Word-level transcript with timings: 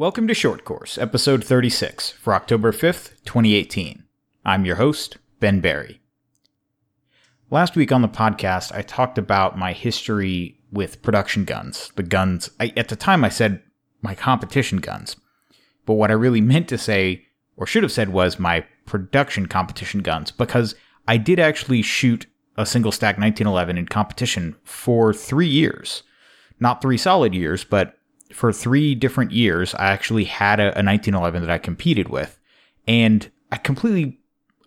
Welcome 0.00 0.26
to 0.28 0.34
Short 0.34 0.64
Course, 0.64 0.96
episode 0.96 1.44
36 1.44 2.12
for 2.12 2.32
October 2.32 2.72
5th, 2.72 3.22
2018. 3.26 4.04
I'm 4.46 4.64
your 4.64 4.76
host, 4.76 5.18
Ben 5.40 5.60
Barry. 5.60 6.00
Last 7.50 7.76
week 7.76 7.92
on 7.92 8.00
the 8.00 8.08
podcast, 8.08 8.74
I 8.74 8.80
talked 8.80 9.18
about 9.18 9.58
my 9.58 9.74
history 9.74 10.58
with 10.72 11.02
production 11.02 11.44
guns. 11.44 11.92
The 11.96 12.02
guns, 12.02 12.48
I, 12.58 12.72
at 12.78 12.88
the 12.88 12.96
time, 12.96 13.22
I 13.24 13.28
said 13.28 13.62
my 14.00 14.14
competition 14.14 14.78
guns. 14.78 15.16
But 15.84 15.96
what 15.96 16.10
I 16.10 16.14
really 16.14 16.40
meant 16.40 16.68
to 16.70 16.78
say, 16.78 17.26
or 17.58 17.66
should 17.66 17.82
have 17.82 17.92
said, 17.92 18.08
was 18.08 18.38
my 18.38 18.64
production 18.86 19.48
competition 19.48 20.00
guns, 20.00 20.30
because 20.30 20.74
I 21.08 21.18
did 21.18 21.38
actually 21.38 21.82
shoot 21.82 22.24
a 22.56 22.64
single 22.64 22.90
stack 22.90 23.18
1911 23.18 23.76
in 23.76 23.84
competition 23.84 24.56
for 24.64 25.12
three 25.12 25.46
years. 25.46 26.04
Not 26.58 26.80
three 26.80 26.96
solid 26.96 27.34
years, 27.34 27.64
but 27.64 27.98
for 28.32 28.52
three 28.52 28.94
different 28.94 29.32
years, 29.32 29.74
I 29.74 29.86
actually 29.86 30.24
had 30.24 30.60
a, 30.60 30.64
a 30.64 30.82
1911 30.82 31.42
that 31.42 31.50
I 31.50 31.58
competed 31.58 32.08
with. 32.08 32.38
And 32.86 33.30
I 33.52 33.56
completely, 33.56 34.18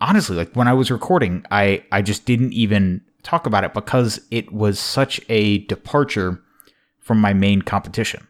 honestly, 0.02 0.36
like 0.36 0.53
when 0.53 0.67
I 0.67 0.73
was 0.73 0.91
recording, 0.91 1.45
I, 1.52 1.84
I 1.91 2.02
just 2.02 2.26
didn't 2.26 2.53
even 2.53 3.02
talk 3.23 3.45
about 3.45 3.63
it 3.63 3.73
because 3.73 4.20
it 4.31 4.52
was 4.52 4.80
such 4.80 5.20
a 5.30 5.59
departure 5.59 6.41
from 6.99 7.20
my 7.20 7.34
main 7.34 7.62
competition. 7.62 8.27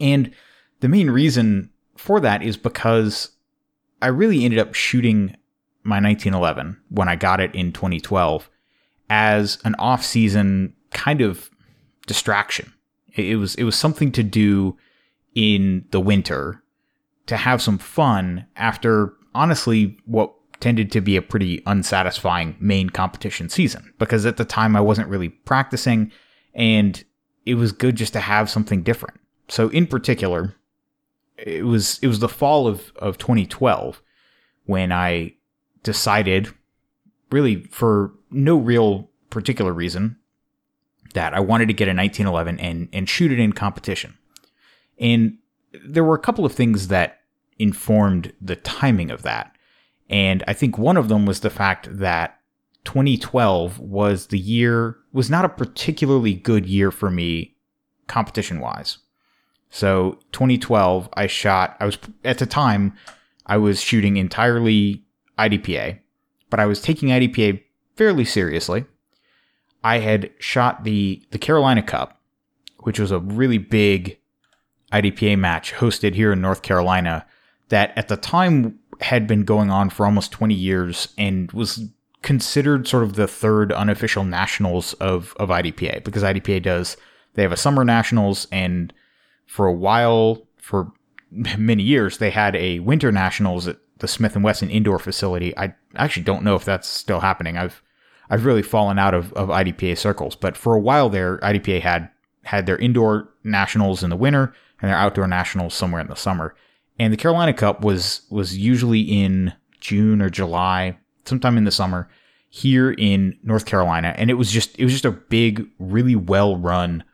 And 0.00 0.32
the 0.80 0.88
main 0.88 1.10
reason 1.10 1.70
for 1.96 2.20
that 2.20 2.42
is 2.42 2.56
because 2.56 3.30
I 4.02 4.08
really 4.08 4.44
ended 4.44 4.58
up 4.58 4.74
shooting 4.74 5.36
my 5.82 5.96
1911 5.96 6.80
when 6.90 7.08
I 7.08 7.16
got 7.16 7.40
it 7.40 7.54
in 7.54 7.72
2012 7.72 8.50
as 9.08 9.58
an 9.64 9.74
off-season 9.78 10.74
kind 10.90 11.20
of 11.20 11.50
distraction. 12.06 12.73
It 13.16 13.36
was 13.36 13.54
it 13.54 13.64
was 13.64 13.76
something 13.76 14.12
to 14.12 14.22
do 14.22 14.76
in 15.34 15.84
the 15.90 16.00
winter 16.00 16.62
to 17.26 17.36
have 17.36 17.62
some 17.62 17.78
fun 17.78 18.46
after 18.56 19.14
honestly 19.34 19.96
what 20.04 20.32
tended 20.60 20.90
to 20.92 21.00
be 21.00 21.16
a 21.16 21.22
pretty 21.22 21.62
unsatisfying 21.66 22.56
main 22.60 22.90
competition 22.90 23.48
season 23.48 23.92
because 23.98 24.24
at 24.24 24.36
the 24.36 24.44
time 24.44 24.76
I 24.76 24.80
wasn't 24.80 25.08
really 25.08 25.28
practicing 25.28 26.12
and 26.54 27.02
it 27.44 27.54
was 27.54 27.72
good 27.72 27.96
just 27.96 28.12
to 28.14 28.20
have 28.20 28.48
something 28.48 28.82
different. 28.82 29.20
So 29.48 29.68
in 29.68 29.86
particular, 29.86 30.54
it 31.36 31.64
was 31.64 31.98
it 32.00 32.08
was 32.08 32.20
the 32.20 32.28
fall 32.28 32.66
of 32.66 32.92
of 32.96 33.18
2012 33.18 34.00
when 34.64 34.92
I 34.92 35.34
decided 35.82 36.48
really 37.30 37.64
for 37.64 38.12
no 38.30 38.56
real 38.56 39.10
particular 39.30 39.72
reason 39.72 40.16
that 41.12 41.34
I 41.34 41.40
wanted 41.40 41.68
to 41.68 41.74
get 41.74 41.88
a 41.88 41.94
1911 41.94 42.58
and 42.58 42.88
and 42.92 43.08
shoot 43.08 43.30
it 43.30 43.38
in 43.38 43.52
competition. 43.52 44.16
And 44.98 45.38
there 45.84 46.04
were 46.04 46.14
a 46.14 46.20
couple 46.20 46.44
of 46.44 46.52
things 46.52 46.88
that 46.88 47.20
informed 47.58 48.32
the 48.40 48.56
timing 48.56 49.10
of 49.10 49.22
that. 49.22 49.54
And 50.08 50.42
I 50.46 50.52
think 50.52 50.78
one 50.78 50.96
of 50.96 51.08
them 51.08 51.26
was 51.26 51.40
the 51.40 51.50
fact 51.50 51.88
that 51.90 52.38
2012 52.84 53.78
was 53.78 54.28
the 54.28 54.38
year 54.38 54.96
was 55.12 55.30
not 55.30 55.44
a 55.44 55.48
particularly 55.48 56.34
good 56.34 56.66
year 56.66 56.90
for 56.90 57.10
me 57.10 57.56
competition 58.06 58.60
wise. 58.60 58.98
So 59.70 60.18
2012 60.32 61.08
I 61.14 61.26
shot 61.26 61.76
I 61.80 61.86
was 61.86 61.98
at 62.24 62.38
the 62.38 62.46
time 62.46 62.94
I 63.46 63.56
was 63.56 63.80
shooting 63.80 64.16
entirely 64.16 65.04
IDPA, 65.38 65.98
but 66.50 66.60
I 66.60 66.66
was 66.66 66.80
taking 66.80 67.08
IDPA 67.08 67.62
fairly 67.96 68.24
seriously. 68.24 68.84
I 69.84 69.98
had 69.98 70.30
shot 70.38 70.82
the 70.82 71.22
the 71.30 71.38
Carolina 71.38 71.82
Cup, 71.82 72.20
which 72.80 72.98
was 72.98 73.10
a 73.10 73.20
really 73.20 73.58
big 73.58 74.18
IDPA 74.92 75.38
match 75.38 75.74
hosted 75.74 76.14
here 76.14 76.32
in 76.32 76.40
North 76.40 76.62
Carolina 76.62 77.26
that 77.68 77.92
at 77.96 78.08
the 78.08 78.16
time 78.16 78.78
had 79.00 79.26
been 79.26 79.44
going 79.44 79.70
on 79.70 79.90
for 79.90 80.06
almost 80.06 80.32
20 80.32 80.54
years 80.54 81.08
and 81.18 81.52
was 81.52 81.88
considered 82.22 82.88
sort 82.88 83.02
of 83.02 83.14
the 83.14 83.28
third 83.28 83.72
unofficial 83.72 84.24
nationals 84.24 84.94
of 84.94 85.34
of 85.38 85.50
IDPA 85.50 86.02
because 86.04 86.22
IDPA 86.22 86.62
does 86.62 86.96
they 87.34 87.42
have 87.42 87.52
a 87.52 87.56
summer 87.56 87.84
nationals 87.84 88.46
and 88.50 88.92
for 89.46 89.66
a 89.66 89.72
while 89.72 90.46
for 90.56 90.92
many 91.30 91.82
years 91.82 92.18
they 92.18 92.30
had 92.30 92.56
a 92.56 92.78
winter 92.78 93.12
nationals 93.12 93.68
at 93.68 93.76
the 93.98 94.08
Smith 94.08 94.34
and 94.34 94.44
Wesson 94.44 94.70
indoor 94.70 94.98
facility. 94.98 95.56
I 95.56 95.74
actually 95.94 96.24
don't 96.24 96.42
know 96.42 96.56
if 96.56 96.64
that's 96.64 96.88
still 96.88 97.20
happening. 97.20 97.56
I've 97.56 97.82
I've 98.30 98.44
really 98.44 98.62
fallen 98.62 98.98
out 98.98 99.14
of, 99.14 99.32
of 99.34 99.48
IDPA 99.48 99.98
circles. 99.98 100.36
But 100.36 100.56
for 100.56 100.74
a 100.74 100.80
while 100.80 101.08
there, 101.08 101.38
IDPA 101.38 101.80
had 101.80 102.10
had 102.44 102.66
their 102.66 102.78
indoor 102.78 103.28
nationals 103.42 104.02
in 104.02 104.10
the 104.10 104.16
winter 104.16 104.54
and 104.80 104.90
their 104.90 104.96
outdoor 104.96 105.26
nationals 105.26 105.74
somewhere 105.74 106.00
in 106.00 106.08
the 106.08 106.14
summer. 106.14 106.54
And 106.98 107.12
the 107.12 107.16
Carolina 107.16 107.52
Cup 107.52 107.82
was 107.82 108.22
was 108.30 108.56
usually 108.56 109.00
in 109.00 109.52
June 109.80 110.22
or 110.22 110.30
July, 110.30 110.98
sometime 111.24 111.58
in 111.58 111.64
the 111.64 111.70
summer, 111.70 112.08
here 112.48 112.92
in 112.92 113.38
North 113.42 113.66
Carolina. 113.66 114.14
And 114.16 114.30
it 114.30 114.34
was 114.34 114.50
just 114.50 114.78
it 114.78 114.84
was 114.84 114.92
just 114.92 115.04
a 115.04 115.10
big, 115.10 115.66
really 115.78 116.16
well 116.16 116.56
run 116.56 117.04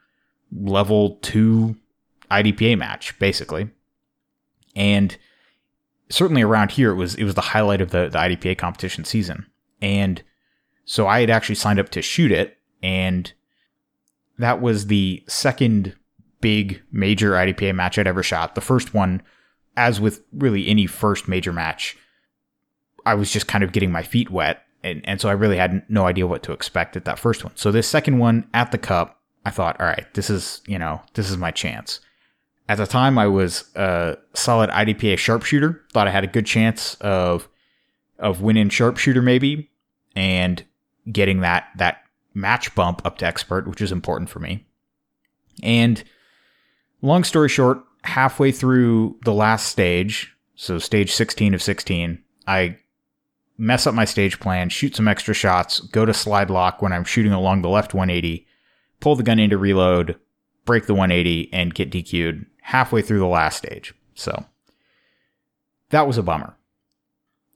level 0.53 1.19
two 1.23 1.77
IDPA 2.31 2.79
match, 2.79 3.19
basically. 3.19 3.71
And 4.77 5.17
certainly 6.11 6.43
around 6.43 6.73
here 6.73 6.91
it 6.91 6.97
was 6.97 7.15
it 7.15 7.25
was 7.25 7.35
the 7.35 7.41
highlight 7.41 7.81
of 7.81 7.91
the, 7.91 8.09
the 8.09 8.19
IDPA 8.19 8.59
competition 8.59 9.05
season. 9.05 9.47
And 9.81 10.23
so 10.91 11.07
I 11.07 11.21
had 11.21 11.31
actually 11.31 11.55
signed 11.55 11.79
up 11.79 11.91
to 11.91 12.03
shoot 12.03 12.33
it, 12.33 12.59
and 12.83 13.33
that 14.41 14.61
was 14.61 14.89
the 14.89 15.23
second 15.29 15.95
big 16.41 16.83
major 16.91 17.35
IDPA 17.35 17.77
match 17.77 17.97
I'd 17.97 18.09
ever 18.09 18.25
shot. 18.25 18.57
The 18.57 18.61
first 18.61 18.93
one, 18.93 19.23
as 19.77 20.01
with 20.01 20.25
really 20.33 20.67
any 20.67 20.87
first 20.87 21.29
major 21.29 21.53
match, 21.53 21.97
I 23.07 23.15
was 23.15 23.31
just 23.31 23.47
kind 23.47 23.63
of 23.63 23.71
getting 23.71 23.93
my 23.93 24.03
feet 24.03 24.31
wet. 24.31 24.65
And, 24.83 25.01
and 25.09 25.21
so 25.21 25.29
I 25.29 25.33
really 25.35 25.59
had 25.59 25.89
no 25.89 26.07
idea 26.07 26.27
what 26.27 26.43
to 26.43 26.53
expect 26.53 26.97
at 26.97 27.05
that 27.05 27.21
first 27.21 27.45
one. 27.45 27.55
So 27.55 27.71
this 27.71 27.87
second 27.87 28.19
one 28.19 28.49
at 28.53 28.73
the 28.73 28.79
cup, 28.79 29.21
I 29.45 29.51
thought, 29.51 29.81
all 29.81 29.87
right, 29.87 30.13
this 30.15 30.29
is, 30.29 30.61
you 30.67 30.77
know, 30.77 31.03
this 31.15 31.31
is 31.31 31.37
my 31.37 31.53
chance. 31.53 32.01
At 32.69 32.79
the 32.79 32.87
time, 32.89 33.17
I 33.17 33.29
was 33.29 33.71
a 33.77 34.19
solid 34.35 34.71
IDPA 34.71 35.19
sharpshooter. 35.19 35.83
Thought 35.93 36.09
I 36.09 36.11
had 36.11 36.25
a 36.25 36.27
good 36.27 36.47
chance 36.47 36.97
of 36.97 37.49
of 38.19 38.43
winning 38.43 38.71
sharpshooter 38.71 39.23
maybe, 39.23 39.71
and 40.17 40.65
getting 41.11 41.41
that 41.41 41.69
that 41.77 42.03
match 42.35 42.75
bump 42.75 43.03
up 43.05 43.19
to 43.19 43.27
expert, 43.27 43.67
which 43.67 43.81
is 43.81 43.93
important 43.93 44.31
for 44.31 44.39
me. 44.39 44.67
And 45.63 46.03
long 47.03 47.25
story 47.25 47.49
short, 47.49 47.83
halfway 48.05 48.53
through 48.53 49.19
the 49.25 49.35
last 49.35 49.67
stage, 49.67 50.35
so 50.55 50.79
stage 50.79 51.13
16 51.13 51.55
of 51.55 51.63
16, 51.63 52.23
I 52.47 52.77
mess 53.59 53.87
up 53.87 53.95
my 53.95 54.05
stage 54.05 54.41
plan, 54.41 54.69
shoot 54.69 54.97
some 54.97 55.09
extra 55.09 55.35
shots, 55.35 55.81
go 55.81 56.05
to 56.05 56.15
slide 56.15 56.51
lock 56.51 56.81
when 56.81 56.93
I'm 56.93 57.05
shooting 57.05 57.33
along 57.33 57.63
the 57.63 57.69
left 57.69 57.95
180, 57.95 58.47
pull 59.01 59.17
the 59.17 59.23
gun 59.23 59.39
into 59.39 59.59
reload, 59.59 60.17
break 60.65 60.87
the 60.87 60.95
180, 60.95 61.53
and 61.53 61.75
get 61.75 61.91
DQ'd 61.91 62.47
halfway 62.63 63.03
through 63.03 63.19
the 63.19 63.27
last 63.27 63.59
stage. 63.59 63.93
So 64.15 64.47
that 65.91 66.07
was 66.07 66.17
a 66.17 66.23
bummer. 66.23 66.57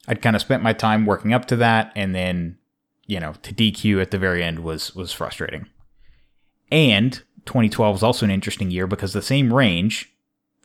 I'd 0.06 0.21
kind 0.21 0.37
of 0.37 0.43
spent 0.43 0.62
my 0.62 0.75
time 0.75 1.06
working 1.06 1.32
up 1.32 1.47
to 1.47 1.56
that, 1.56 1.93
and 1.97 2.15
then 2.15 2.59
you 3.06 3.20
know, 3.20 3.34
to 3.42 3.53
DQ 3.53 4.00
at 4.00 4.10
the 4.10 4.19
very 4.19 4.42
end 4.42 4.60
was 4.60 4.94
was 4.94 5.12
frustrating. 5.12 5.66
And 6.70 7.12
2012 7.47 7.97
was 7.97 8.03
also 8.03 8.25
an 8.25 8.31
interesting 8.31 8.70
year 8.70 8.87
because 8.87 9.12
the 9.12 9.22
same 9.22 9.53
range, 9.53 10.12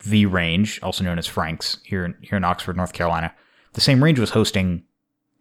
the 0.05 0.25
range, 0.25 0.79
also 0.81 1.03
known 1.03 1.19
as 1.19 1.27
Franks 1.27 1.79
here 1.83 2.05
in, 2.05 2.15
here 2.21 2.37
in 2.37 2.43
Oxford, 2.43 2.77
North 2.77 2.93
Carolina, 2.93 3.33
the 3.73 3.81
same 3.81 4.03
range 4.03 4.19
was 4.19 4.31
hosting 4.31 4.83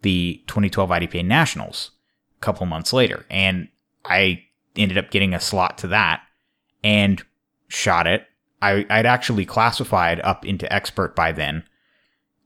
the 0.01 0.43
2012 0.47 0.89
IDPA 0.89 1.25
Nationals 1.25 1.91
a 2.37 2.41
couple 2.41 2.65
months 2.65 2.93
later, 2.93 3.25
and 3.29 3.69
I 4.05 4.43
ended 4.75 4.97
up 4.97 5.11
getting 5.11 5.33
a 5.33 5.39
slot 5.39 5.77
to 5.79 5.87
that 5.87 6.21
and 6.83 7.21
shot 7.67 8.07
it. 8.07 8.25
I, 8.61 8.85
I'd 8.89 9.05
actually 9.05 9.45
classified 9.45 10.19
up 10.21 10.45
into 10.45 10.71
expert 10.71 11.15
by 11.15 11.31
then, 11.31 11.63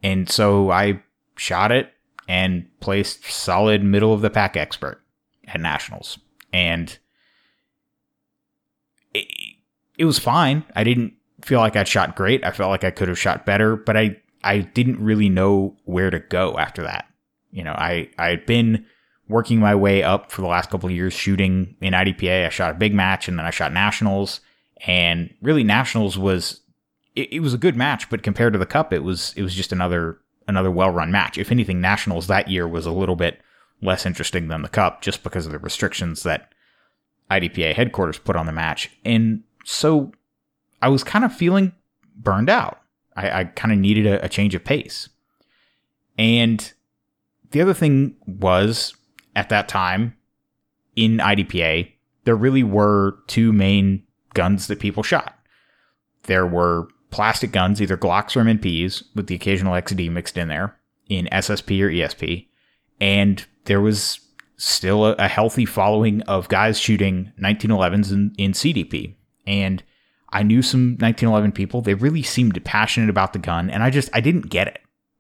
and 0.04 0.30
so 0.30 0.72
I 0.72 1.02
shot 1.36 1.72
it 1.72 1.93
and 2.28 2.66
placed 2.80 3.26
solid 3.26 3.84
middle 3.84 4.14
of 4.14 4.22
the 4.22 4.30
pack 4.30 4.56
expert 4.56 5.02
at 5.48 5.60
nationals. 5.60 6.18
And 6.52 6.98
it, 9.14 9.28
it 9.98 10.06
was 10.06 10.20
fine. 10.20 10.64
I 10.76 10.84
didn't 10.84 11.14
feel 11.42 11.60
like 11.60 11.76
I'd 11.76 11.88
shot 11.88 12.16
great. 12.16 12.46
I 12.46 12.52
felt 12.52 12.70
like 12.70 12.84
I 12.84 12.92
could 12.92 13.08
have 13.08 13.20
shot 13.20 13.46
better, 13.46 13.76
but 13.76 13.98
I 13.98 14.18
I 14.44 14.60
didn't 14.60 15.00
really 15.00 15.30
know 15.30 15.78
where 15.86 16.10
to 16.10 16.20
go 16.20 16.58
after 16.58 16.84
that. 16.84 17.08
You 17.52 17.64
know, 17.64 17.74
I 17.74 18.10
I 18.18 18.30
had 18.30 18.46
been 18.46 18.86
working 19.28 19.60
my 19.60 19.74
way 19.74 20.04
up 20.04 20.32
for 20.32 20.42
the 20.42 20.48
last 20.48 20.70
couple 20.70 20.90
of 20.90 20.96
years 20.96 21.14
shooting 21.14 21.76
in 21.82 21.94
IDPA. 21.94 22.46
I 22.46 22.50
shot 22.50 22.72
a 22.72 22.78
big 22.78 22.94
match 22.94 23.28
and 23.28 23.40
then 23.40 23.46
I 23.46 23.52
shot 23.52 23.72
nationals 23.72 24.42
and 24.86 25.34
really 25.42 25.64
nationals 25.64 26.18
was 26.18 26.62
it, 27.16 27.34
it 27.34 27.40
was 27.40 27.54
a 27.54 27.58
good 27.58 27.76
match, 27.76 28.10
but 28.10 28.24
compared 28.24 28.54
to 28.54 28.60
the 28.60 28.66
cup, 28.66 28.94
it 28.94 29.04
was 29.04 29.34
it 29.36 29.44
was 29.44 29.56
just 29.56 29.72
another 29.72 30.20
another 30.48 30.72
well 30.72 30.90
run 30.90 31.12
match. 31.12 31.38
If 31.38 31.52
anything, 31.52 31.82
Nationals 31.82 32.28
that 32.28 32.50
year 32.50 32.68
was 32.68 32.86
a 32.86 32.92
little 32.92 33.16
bit 33.16 33.42
less 33.82 34.06
interesting 34.06 34.48
than 34.48 34.62
the 34.62 34.70
Cup 34.70 35.02
just 35.02 35.24
because 35.24 35.46
of 35.46 35.52
the 35.52 35.60
restrictions 35.60 36.24
that 36.24 36.54
IDPA 37.30 37.74
headquarters 37.74 38.18
put 38.18 38.36
on 38.36 38.46
the 38.46 38.52
match. 38.52 38.90
And 39.04 39.44
so 39.66 40.12
I 40.82 40.90
was 40.90 41.04
kind 41.04 41.26
of 41.26 41.36
feeling 41.36 41.74
burned 42.16 42.50
out. 42.50 42.82
I, 43.16 43.42
I 43.42 43.44
kind 43.46 43.72
of 43.74 43.80
needed 43.80 44.06
a, 44.06 44.24
a 44.26 44.30
change 44.30 44.56
of 44.56 44.64
pace. 44.64 45.10
And 46.18 46.72
the 47.52 47.62
other 47.62 47.74
thing 47.74 48.16
was 48.26 48.96
at 49.36 49.50
that 49.50 49.68
time 49.68 50.16
in 50.96 51.18
IDPA, 51.18 51.92
there 52.26 52.36
really 52.36 52.64
were 52.64 53.18
two 53.28 53.52
main 53.52 54.04
guns 54.34 54.68
that 54.68 54.80
people 54.80 55.04
shot. 55.04 55.38
There 56.24 56.46
were 56.46 56.88
plastic 57.14 57.52
guns, 57.52 57.82
either 57.82 57.96
Glocks 57.96 58.36
or 58.36 58.42
M&Ps, 58.42 59.04
with 59.16 59.28
the 59.28 59.36
occasional 59.36 59.74
XD 59.74 60.12
mixed 60.12 60.38
in 60.38 60.48
there 60.48 60.78
in 61.08 61.30
SSP 61.32 61.82
or 61.82 61.90
ESP. 61.90 62.48
And 63.00 63.46
there 63.66 63.82
was 63.82 64.20
still 64.58 65.06
a, 65.06 65.14
a 65.14 65.28
healthy 65.28 65.66
following 65.66 66.22
of 66.24 66.50
guys 66.50 66.80
shooting 66.80 67.32
1911s 67.42 68.12
in, 68.12 68.34
in 68.38 68.52
CDP. 68.52 69.16
And 69.46 69.84
I 70.30 70.42
knew 70.42 70.62
some 70.64 70.98
1911 71.00 71.52
people. 71.52 71.82
They 71.82 71.94
really 71.94 72.24
seemed 72.24 72.64
passionate 72.66 73.10
about 73.10 73.34
the 73.34 73.40
gun, 73.40 73.70
and 73.70 73.84
I 73.84 73.92
just 73.92 74.10
I 74.14 74.20
didn't 74.20 74.50
get 74.50 74.68
it. 74.68 74.80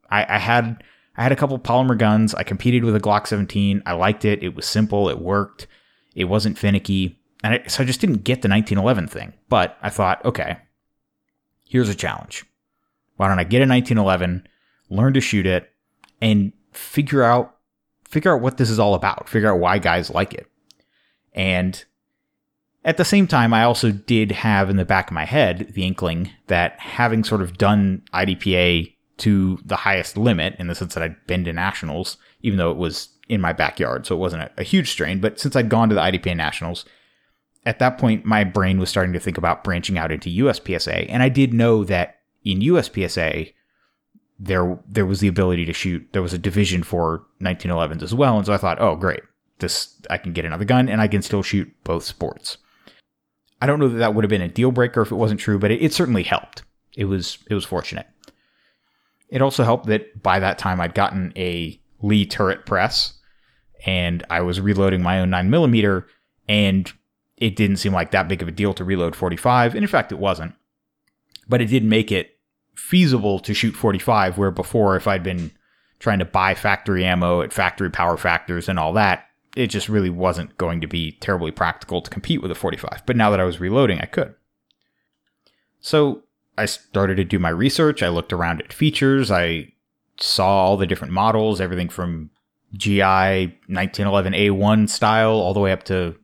I, 0.09 0.25
I 0.27 0.39
had 0.39 0.83
I 1.15 1.23
had 1.23 1.31
a 1.31 1.35
couple 1.35 1.57
polymer 1.59 1.97
guns. 1.97 2.33
I 2.33 2.41
competed 2.43 2.83
with 2.83 2.95
a 2.95 2.99
Glock 2.99 3.27
17. 3.27 3.83
I 3.85 3.93
liked 3.93 4.25
it. 4.25 4.41
It 4.41 4.55
was 4.55 4.65
simple. 4.65 5.09
It 5.09 5.19
worked. 5.19 5.67
It 6.15 6.25
wasn't 6.25 6.57
finicky, 6.57 7.19
and 7.43 7.53
I, 7.53 7.67
so 7.67 7.83
I 7.83 7.85
just 7.85 8.01
didn't 8.01 8.23
get 8.23 8.41
the 8.41 8.49
1911 8.49 9.07
thing. 9.07 9.33
But 9.49 9.77
I 9.83 9.89
thought, 9.89 10.25
okay, 10.25 10.57
here's 11.73 11.89
a 11.89 11.95
challenge. 11.95 12.45
Why 13.15 13.27
don't 13.27 13.39
I 13.39 13.43
get 13.43 13.63
a 13.63 13.67
1911, 13.67 14.47
learn 14.91 15.13
to 15.15 15.19
shoot 15.19 15.47
it, 15.47 15.71
and 16.21 16.53
figure 16.71 17.23
out 17.23 17.55
figure 18.07 18.35
out 18.35 18.41
what 18.41 18.57
this 18.57 18.69
is 18.69 18.77
all 18.77 18.93
about. 18.93 19.27
Figure 19.27 19.51
out 19.51 19.59
why 19.59 19.79
guys 19.79 20.11
like 20.11 20.35
it. 20.35 20.45
And 21.33 21.83
at 22.85 22.97
the 22.97 23.03
same 23.03 23.25
time, 23.25 23.55
I 23.55 23.63
also 23.63 23.89
did 23.91 24.31
have 24.33 24.69
in 24.69 24.77
the 24.77 24.85
back 24.85 25.07
of 25.07 25.15
my 25.15 25.25
head 25.25 25.71
the 25.73 25.83
inkling 25.83 26.29
that 26.45 26.79
having 26.79 27.23
sort 27.23 27.41
of 27.41 27.57
done 27.57 28.03
IDPA 28.13 28.93
to 29.17 29.57
the 29.65 29.77
highest 29.77 30.15
limit 30.15 30.55
in 30.59 30.67
the 30.67 30.75
sense 30.75 30.93
that 30.93 31.01
I'd 31.01 31.25
been 31.25 31.43
to 31.45 31.53
nationals, 31.53 32.17
even 32.43 32.59
though 32.59 32.69
it 32.69 32.77
was 32.77 33.09
in 33.29 33.41
my 33.41 33.51
backyard, 33.51 34.05
so 34.05 34.13
it 34.13 34.19
wasn't 34.19 34.43
a, 34.43 34.51
a 34.59 34.63
huge 34.63 34.91
strain. 34.91 35.19
But 35.19 35.39
since 35.39 35.55
I'd 35.55 35.69
gone 35.69 35.89
to 35.89 35.95
the 35.95 36.01
IDPA 36.01 36.37
nationals, 36.37 36.85
at 37.65 37.79
that 37.79 37.97
point, 37.97 38.25
my 38.25 38.43
brain 38.43 38.79
was 38.79 38.89
starting 38.89 39.13
to 39.13 39.19
think 39.19 39.37
about 39.37 39.63
branching 39.63 39.97
out 39.97 40.11
into 40.11 40.29
USPSA, 40.29 41.07
and 41.09 41.23
I 41.23 41.29
did 41.29 41.53
know 41.53 41.83
that 41.85 42.19
in 42.43 42.59
USPSA 42.59 43.53
there 44.39 44.77
there 44.87 45.05
was 45.05 45.19
the 45.19 45.27
ability 45.27 45.65
to 45.65 45.73
shoot. 45.73 46.07
There 46.11 46.21
was 46.21 46.33
a 46.33 46.37
division 46.37 46.83
for 46.83 47.25
1911s 47.41 48.01
as 48.01 48.13
well, 48.13 48.37
and 48.37 48.45
so 48.45 48.53
I 48.53 48.57
thought, 48.57 48.81
oh 48.81 48.95
great, 48.95 49.21
this 49.59 49.95
I 50.09 50.17
can 50.17 50.33
get 50.33 50.45
another 50.45 50.65
gun 50.65 50.89
and 50.89 50.99
I 50.99 51.07
can 51.07 51.21
still 51.21 51.43
shoot 51.43 51.71
both 51.83 52.03
sports. 52.03 52.57
I 53.61 53.65
don't 53.65 53.79
know 53.79 53.87
that 53.87 53.99
that 53.99 54.13
would 54.13 54.25
have 54.25 54.29
been 54.29 54.41
a 54.41 54.49
deal 54.49 54.71
breaker 54.71 55.01
if 55.01 55.11
it 55.11 55.15
wasn't 55.15 55.39
true, 55.39 55.57
but 55.57 55.71
it, 55.71 55.81
it 55.81 55.93
certainly 55.93 56.23
helped. 56.23 56.63
It 56.97 57.05
was 57.05 57.37
it 57.49 57.53
was 57.53 57.65
fortunate. 57.65 58.07
It 59.29 59.41
also 59.41 59.63
helped 59.63 59.85
that 59.87 60.21
by 60.21 60.39
that 60.39 60.57
time 60.57 60.81
I'd 60.81 60.93
gotten 60.93 61.31
a 61.37 61.79
Lee 62.01 62.25
turret 62.25 62.65
press, 62.65 63.13
and 63.85 64.25
I 64.29 64.41
was 64.41 64.59
reloading 64.59 65.01
my 65.01 65.21
own 65.21 65.29
nine 65.29 65.49
millimeter, 65.49 66.07
and 66.49 66.91
it 67.37 67.55
didn't 67.55 67.77
seem 67.77 67.93
like 67.93 68.11
that 68.11 68.27
big 68.27 68.41
of 68.41 68.47
a 68.47 68.51
deal 68.51 68.73
to 68.73 68.83
reload 68.83 69.15
45, 69.15 69.75
and 69.75 69.83
in 69.83 69.89
fact 69.89 70.11
it 70.11 70.19
wasn't. 70.19 70.53
But 71.47 71.61
it 71.61 71.67
did 71.67 71.83
make 71.83 72.11
it 72.11 72.37
feasible 72.75 73.39
to 73.39 73.53
shoot 73.53 73.75
45, 73.75 74.37
where 74.37 74.51
before 74.51 74.95
if 74.95 75.07
I'd 75.07 75.23
been 75.23 75.51
trying 75.99 76.19
to 76.19 76.25
buy 76.25 76.53
factory 76.53 77.05
ammo 77.05 77.41
at 77.41 77.53
factory 77.53 77.89
power 77.89 78.17
factors 78.17 78.67
and 78.67 78.77
all 78.77 78.93
that, 78.93 79.27
it 79.55 79.67
just 79.67 79.89
really 79.89 80.09
wasn't 80.09 80.57
going 80.57 80.81
to 80.81 80.87
be 80.87 81.11
terribly 81.13 81.51
practical 81.51 82.01
to 82.01 82.09
compete 82.09 82.41
with 82.41 82.51
a 82.51 82.55
45. 82.55 83.03
But 83.05 83.15
now 83.15 83.29
that 83.29 83.39
I 83.39 83.43
was 83.43 83.59
reloading, 83.59 83.99
I 83.99 84.05
could. 84.05 84.35
So 85.79 86.23
I 86.57 86.65
started 86.65 87.15
to 87.15 87.23
do 87.23 87.39
my 87.39 87.49
research. 87.49 88.01
I 88.01 88.09
looked 88.09 88.33
around 88.33 88.61
at 88.61 88.73
features. 88.73 89.31
I 89.31 89.73
saw 90.19 90.47
all 90.47 90.77
the 90.77 90.87
different 90.87 91.13
models, 91.13 91.61
everything 91.61 91.89
from 91.89 92.31
GI 92.75 93.59
1911A1 93.69 94.89
style 94.89 95.31
all 95.31 95.53
the 95.53 95.59
way 95.59 95.71
up 95.71 95.83
to 95.83 96.15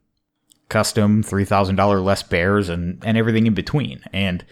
custom 0.70 1.24
$3,000 1.24 2.04
Les 2.04 2.24
Baers 2.24 2.70
and, 2.70 3.04
and 3.04 3.18
everything 3.18 3.48
in 3.48 3.54
between. 3.54 4.02
And 4.14 4.46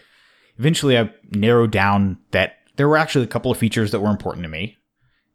eventually 0.58 0.98
I 0.98 1.10
narrowed 1.30 1.70
down 1.70 2.18
that 2.32 2.56
there 2.76 2.88
were 2.88 2.96
actually 2.96 3.24
a 3.24 3.28
couple 3.28 3.50
of 3.50 3.58
features 3.58 3.92
that 3.92 4.00
were 4.00 4.10
important 4.10 4.44
to 4.44 4.48
me. 4.48 4.76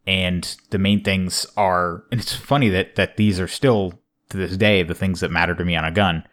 And 0.05 0.55
the 0.69 0.77
main 0.77 1.01
things 1.01 1.45
are 1.55 2.03
and 2.11 2.19
it's 2.19 2.35
funny 2.35 2.67
that 2.69 2.95
that 2.95 3.15
these 3.15 3.39
are 3.39 3.47
still 3.47 4.01
to 4.29 4.37
this 4.37 4.57
day 4.57 4.83
the 4.83 4.93
things 4.93 5.21
that 5.21 5.31
matter 5.31 5.55
to 5.55 5.63
me 5.63 5.77
on 5.77 5.85
a 5.85 5.91
gun. 5.91 6.25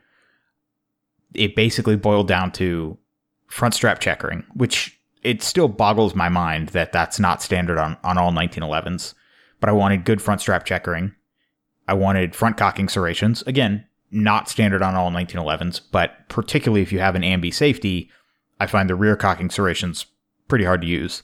It 1.35 1.55
basically 1.55 1.95
boiled 1.95 2.27
down 2.27 2.51
to 2.53 2.99
front 3.47 3.75
strap 3.75 4.01
checkering 4.01 4.45
which 4.55 4.99
it 5.23 5.43
still 5.43 5.69
boggles 5.69 6.17
my 6.17 6.29
mind 6.29 6.71
that 6.71 6.91
that's 6.91 7.21
not 7.21 7.43
standard 7.43 7.79
on 7.79 7.97
on 8.03 8.19
all 8.19 8.33
1911s 8.33 9.15
but 9.61 9.69
i 9.69 9.73
wanted 9.73 10.05
good 10.05 10.23
front 10.23 10.41
strap 10.41 10.65
checkering. 10.65 11.15
I 11.87 11.95
wanted 11.95 12.37
front 12.37 12.57
cocking 12.57 12.89
serrations. 12.89 13.43
Again 13.43 13.87
not 14.11 14.49
standard 14.49 14.83
on 14.83 14.95
all 14.95 15.11
1911s 15.11 15.81
but 15.93 16.29
particularly 16.29 16.83
if 16.83 16.93
you 16.93 16.99
have 16.99 17.15
an 17.15 17.23
ambi 17.23 17.53
safety 17.53 18.11
i 18.59 18.67
find 18.67 18.91
the 18.91 18.95
rear 18.95 19.17
cocking 19.17 19.51
serrations 19.51 20.07
pretty 20.49 20.65
hard 20.65 20.81
to 20.81 20.87
use 20.87 21.23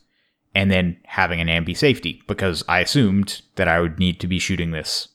and 0.57 0.71
then 0.71 0.97
having 1.05 1.39
an 1.39 1.49
ambi 1.49 1.77
safety 1.77 2.23
because 2.27 2.65
I 2.67 2.81
assumed 2.81 3.43
that 3.57 3.69
I 3.69 3.79
would 3.79 3.99
need 3.99 4.19
to 4.21 4.27
be 4.27 4.39
shooting 4.39 4.71
this 4.71 5.09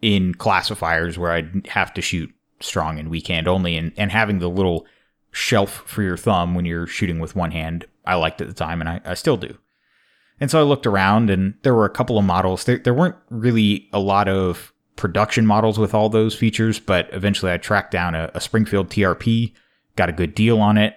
in 0.00 0.36
classifiers 0.36 1.18
where 1.18 1.32
I'd 1.32 1.66
have 1.66 1.92
to 1.94 2.00
shoot 2.00 2.32
strong 2.60 2.96
and 3.00 3.10
weak 3.10 3.26
hand 3.26 3.48
only 3.48 3.76
and, 3.76 3.92
and 3.96 4.12
having 4.12 4.38
the 4.38 4.48
little 4.48 4.86
shelf 5.32 5.82
for 5.86 6.02
your 6.02 6.16
thumb 6.16 6.54
when 6.54 6.64
you're 6.64 6.86
shooting 6.86 7.18
with 7.18 7.34
one 7.34 7.50
hand 7.50 7.86
I 8.06 8.14
liked 8.14 8.40
at 8.40 8.46
the 8.46 8.54
time 8.54 8.80
and 8.80 8.88
I, 8.88 9.00
I 9.04 9.14
still 9.14 9.36
do. 9.36 9.58
And 10.38 10.48
so 10.48 10.60
I 10.60 10.62
looked 10.62 10.86
around 10.86 11.28
and 11.28 11.54
there 11.62 11.74
were 11.74 11.84
a 11.84 11.90
couple 11.90 12.16
of 12.16 12.24
models. 12.24 12.62
There, 12.62 12.78
there 12.78 12.94
weren't 12.94 13.16
really 13.30 13.88
a 13.92 13.98
lot 13.98 14.28
of 14.28 14.71
production 14.96 15.46
models 15.46 15.78
with 15.78 15.94
all 15.94 16.08
those 16.08 16.34
features, 16.34 16.78
but 16.78 17.08
eventually 17.12 17.52
I 17.52 17.56
tracked 17.56 17.90
down 17.90 18.14
a, 18.14 18.30
a 18.34 18.40
Springfield 18.40 18.88
TRP, 18.88 19.52
got 19.96 20.08
a 20.08 20.12
good 20.12 20.34
deal 20.34 20.60
on 20.60 20.78
it, 20.78 20.96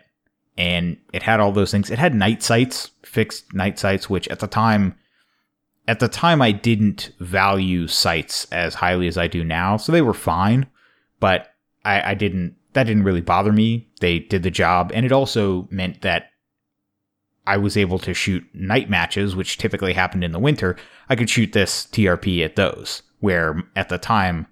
and 0.58 0.98
it 1.14 1.24
had 1.24 1.40
all 1.40 1.52
those 1.52 1.72
things. 1.72 1.90
It 1.90 2.00
had 2.00 2.16
night 2.16 2.44
sights, 2.44 2.92
fixed 3.04 3.54
night 3.54 3.80
sights, 3.80 4.10
which 4.10 4.28
at 4.30 4.40
the 4.40 4.48
time, 4.48 4.96
at 5.88 6.00
the 6.00 6.08
time 6.08 6.42
I 6.42 6.52
didn't 6.52 7.12
value 7.20 7.88
sights 7.88 8.46
as 8.52 8.76
highly 8.76 9.08
as 9.08 9.18
I 9.18 9.28
do 9.28 9.44
now, 9.44 9.78
so 9.78 9.92
they 9.92 10.02
were 10.02 10.14
fine, 10.14 10.68
but 11.20 11.54
I, 11.84 12.12
I 12.12 12.14
didn't. 12.14 12.56
That 12.74 12.84
didn't 12.84 13.04
really 13.04 13.22
bother 13.22 13.54
me. 13.54 13.88
They 14.02 14.20
did 14.20 14.44
the 14.44 14.52
job, 14.52 14.92
and 14.94 15.06
it 15.06 15.14
also 15.14 15.66
meant 15.72 16.02
that 16.02 16.32
I 17.48 17.58
was 17.58 17.78
able 17.78 18.00
to 18.00 18.14
shoot 18.14 18.44
night 18.54 18.90
matches, 18.90 19.36
which 19.36 19.58
typically 19.58 19.94
happened 19.94 20.24
in 20.24 20.32
the 20.32 20.40
winter. 20.40 20.76
I 21.08 21.16
could 21.16 21.30
shoot 21.30 21.54
this 21.54 21.88
TRP 21.92 22.44
at 22.44 22.56
those, 22.56 23.02
where 23.26 23.64
at 23.76 23.90
the 23.90 23.98
time 23.98 24.46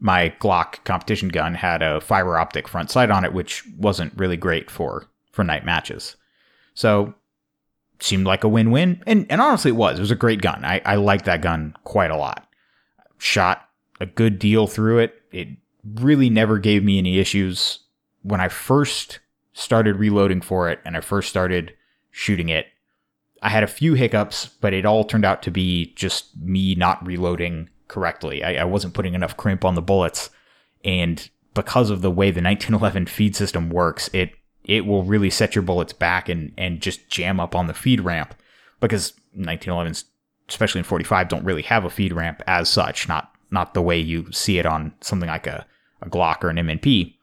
my 0.00 0.34
Glock 0.40 0.82
competition 0.84 1.28
gun 1.28 1.52
had 1.52 1.82
a 1.82 2.00
fiber 2.00 2.38
optic 2.38 2.66
front 2.66 2.90
sight 2.90 3.10
on 3.10 3.26
it, 3.26 3.34
which 3.34 3.62
wasn't 3.76 4.16
really 4.16 4.38
great 4.38 4.70
for 4.70 5.06
for 5.32 5.44
night 5.44 5.66
matches. 5.66 6.16
So 6.72 7.12
seemed 8.00 8.24
like 8.24 8.42
a 8.42 8.48
win-win, 8.48 9.02
and 9.06 9.26
and 9.28 9.42
honestly, 9.42 9.70
it 9.70 9.76
was. 9.76 9.98
It 9.98 10.00
was 10.00 10.10
a 10.10 10.16
great 10.16 10.40
gun. 10.40 10.64
I 10.64 10.80
I 10.86 10.94
liked 10.94 11.26
that 11.26 11.42
gun 11.42 11.76
quite 11.84 12.10
a 12.10 12.16
lot. 12.16 12.48
Shot 13.18 13.68
a 14.00 14.06
good 14.06 14.38
deal 14.38 14.66
through 14.66 15.00
it. 15.00 15.20
It 15.30 15.48
really 15.84 16.30
never 16.30 16.58
gave 16.58 16.82
me 16.82 16.96
any 16.96 17.18
issues 17.18 17.80
when 18.22 18.40
I 18.40 18.48
first 18.48 19.20
started 19.52 19.96
reloading 19.96 20.40
for 20.40 20.70
it, 20.70 20.80
and 20.86 20.96
I 20.96 21.02
first 21.02 21.28
started 21.28 21.74
shooting 22.10 22.48
it. 22.48 22.68
I 23.42 23.50
had 23.50 23.62
a 23.62 23.68
few 23.68 23.94
hiccups, 23.94 24.46
but 24.60 24.74
it 24.74 24.84
all 24.84 25.04
turned 25.04 25.24
out 25.24 25.42
to 25.42 25.50
be 25.50 25.92
just 25.94 26.36
me 26.40 26.74
not 26.74 27.04
reloading 27.06 27.70
correctly. 27.86 28.42
I, 28.42 28.56
I 28.56 28.64
wasn't 28.64 28.94
putting 28.94 29.14
enough 29.14 29.36
crimp 29.36 29.64
on 29.64 29.74
the 29.74 29.82
bullets, 29.82 30.30
and 30.84 31.28
because 31.54 31.90
of 31.90 32.02
the 32.02 32.10
way 32.10 32.30
the 32.30 32.42
1911 32.42 33.06
feed 33.06 33.36
system 33.36 33.70
works, 33.70 34.10
it 34.12 34.32
it 34.64 34.84
will 34.84 35.02
really 35.02 35.30
set 35.30 35.54
your 35.54 35.62
bullets 35.62 35.92
back 35.92 36.28
and 36.28 36.52
and 36.58 36.80
just 36.80 37.08
jam 37.08 37.40
up 37.40 37.54
on 37.54 37.66
the 37.66 37.74
feed 37.74 38.00
ramp 38.00 38.34
because 38.80 39.14
1911s, 39.36 40.04
especially 40.48 40.80
in 40.80 40.84
45, 40.84 41.28
don't 41.28 41.44
really 41.44 41.62
have 41.62 41.84
a 41.84 41.90
feed 41.90 42.12
ramp 42.12 42.42
as 42.46 42.68
such. 42.68 43.08
Not 43.08 43.32
not 43.50 43.74
the 43.74 43.82
way 43.82 43.98
you 43.98 44.30
see 44.32 44.58
it 44.58 44.66
on 44.66 44.92
something 45.00 45.28
like 45.28 45.46
a, 45.46 45.66
a 46.02 46.08
Glock 46.08 46.44
or 46.44 46.50
an 46.50 46.58
M&P. 46.58 47.16